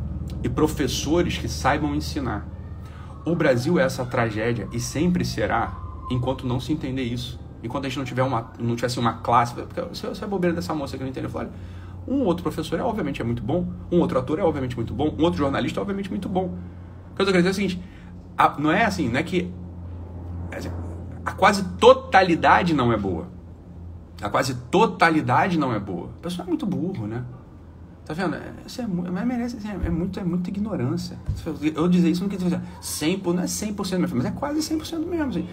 e 0.42 0.48
professores 0.48 1.38
que 1.38 1.48
saibam 1.48 1.94
ensinar. 1.94 2.46
O 3.24 3.35
Brasil 3.35 3.79
é 3.79 3.85
essa 3.85 4.05
tragédia 4.05 4.68
e 4.72 4.81
sempre 4.81 5.24
será 5.24 5.77
enquanto 6.11 6.46
não 6.46 6.61
se 6.61 6.72
entender 6.72 7.03
isso 7.03 7.42
enquanto 7.64 7.87
a 7.87 7.88
gente 7.88 7.98
não 7.98 8.05
tiver 8.05 8.22
uma, 8.22 8.53
não 8.59 8.77
tivesse 8.77 9.00
uma 9.00 9.14
classe, 9.14 9.55
porque 9.55 9.83
se 9.94 10.07
é 10.07 10.27
bobeira 10.27 10.55
dessa 10.55 10.74
moça 10.74 10.98
que 10.98 11.03
não 11.03 11.09
entendo, 11.09 11.31
eu 11.33 11.50
um 12.07 12.24
outro 12.27 12.42
professor 12.42 12.79
é 12.79 12.83
obviamente 12.83 13.22
é 13.22 13.24
muito 13.24 13.42
bom, 13.42 13.66
um 13.90 13.98
outro 14.00 14.18
ator 14.18 14.38
é 14.38 14.42
obviamente 14.42 14.77
muito 14.77 14.92
bom, 14.92 15.14
um 15.18 15.22
outro 15.22 15.38
jornalista 15.38 15.81
é 15.81 15.83
obviamente 15.83 16.11
muito 16.11 16.29
bom. 16.29 16.55
O 17.11 17.16
que 17.16 17.22
eu 17.22 17.27
tô 17.27 17.33
querendo 17.33 17.46
dizer 17.46 17.48
é 17.48 17.50
o 17.50 17.55
seguinte, 17.55 17.83
a, 18.37 18.59
não 18.59 18.70
é 18.70 18.85
assim, 18.85 19.09
não 19.09 19.18
é 19.18 19.22
que 19.22 19.50
a 21.24 21.33
quase 21.33 21.64
totalidade 21.79 22.74
não 22.74 22.92
é 22.92 22.96
boa. 22.98 23.27
A 24.20 24.29
quase 24.29 24.55
totalidade 24.70 25.59
não 25.59 25.72
é 25.72 25.81
boa. 25.81 26.09
O 26.09 26.20
pessoal 26.20 26.46
é 26.46 26.48
muito 26.50 26.66
burro, 26.66 27.07
né? 27.07 27.24
Tá 28.05 28.12
vendo? 28.12 28.37
Isso 28.67 28.83
é, 28.83 28.85
é, 28.85 29.25
merece, 29.25 29.57
assim, 29.57 29.69
é, 29.69 29.88
muito, 29.88 30.21
é 30.21 30.25
muita 30.25 30.51
ignorância. 30.51 31.19
Eu 31.75 31.88
dizer 31.88 32.11
isso 32.11 32.23
não 32.23 32.29
quer 32.29 32.37
dizer 32.37 32.61
100%, 32.83 33.33
não 33.33 33.43
é 33.43 33.47
100% 33.47 33.99
mesmo, 33.99 34.17
mas 34.17 34.27
é 34.27 34.31
quase 34.31 34.61
100% 34.61 35.07
mesmo. 35.07 35.29
Assim. 35.31 35.49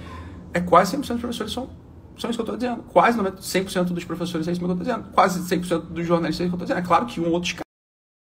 É 0.54 0.60
quase 0.60 0.98
100% 0.98 1.00
dos 1.00 1.22
professores 1.22 1.54
são, 1.54 1.70
são 2.18 2.30
isso 2.30 2.44
que 2.44 2.50
eu 2.50 2.56
estou 2.56 2.58
dizendo. 2.58 2.84
Quase 2.84 3.18
100% 3.18 3.84
dos 3.86 4.04
professores 4.04 4.48
é 4.50 4.52
isso 4.52 4.60
que 4.60 4.66
eu 4.66 4.72
estou 4.72 4.86
dizendo. 4.86 5.12
Quase 5.14 5.40
100% 5.40 5.80
dos 5.80 6.06
jornalistas 6.06 6.42
é 6.42 6.48
isso 6.48 6.56
que 6.58 6.62
eu 6.62 6.66
estou 6.66 6.68
dizendo. 6.68 6.80
É 6.80 6.82
claro 6.82 7.06
que 7.06 7.22
um 7.22 7.32
outro 7.32 7.56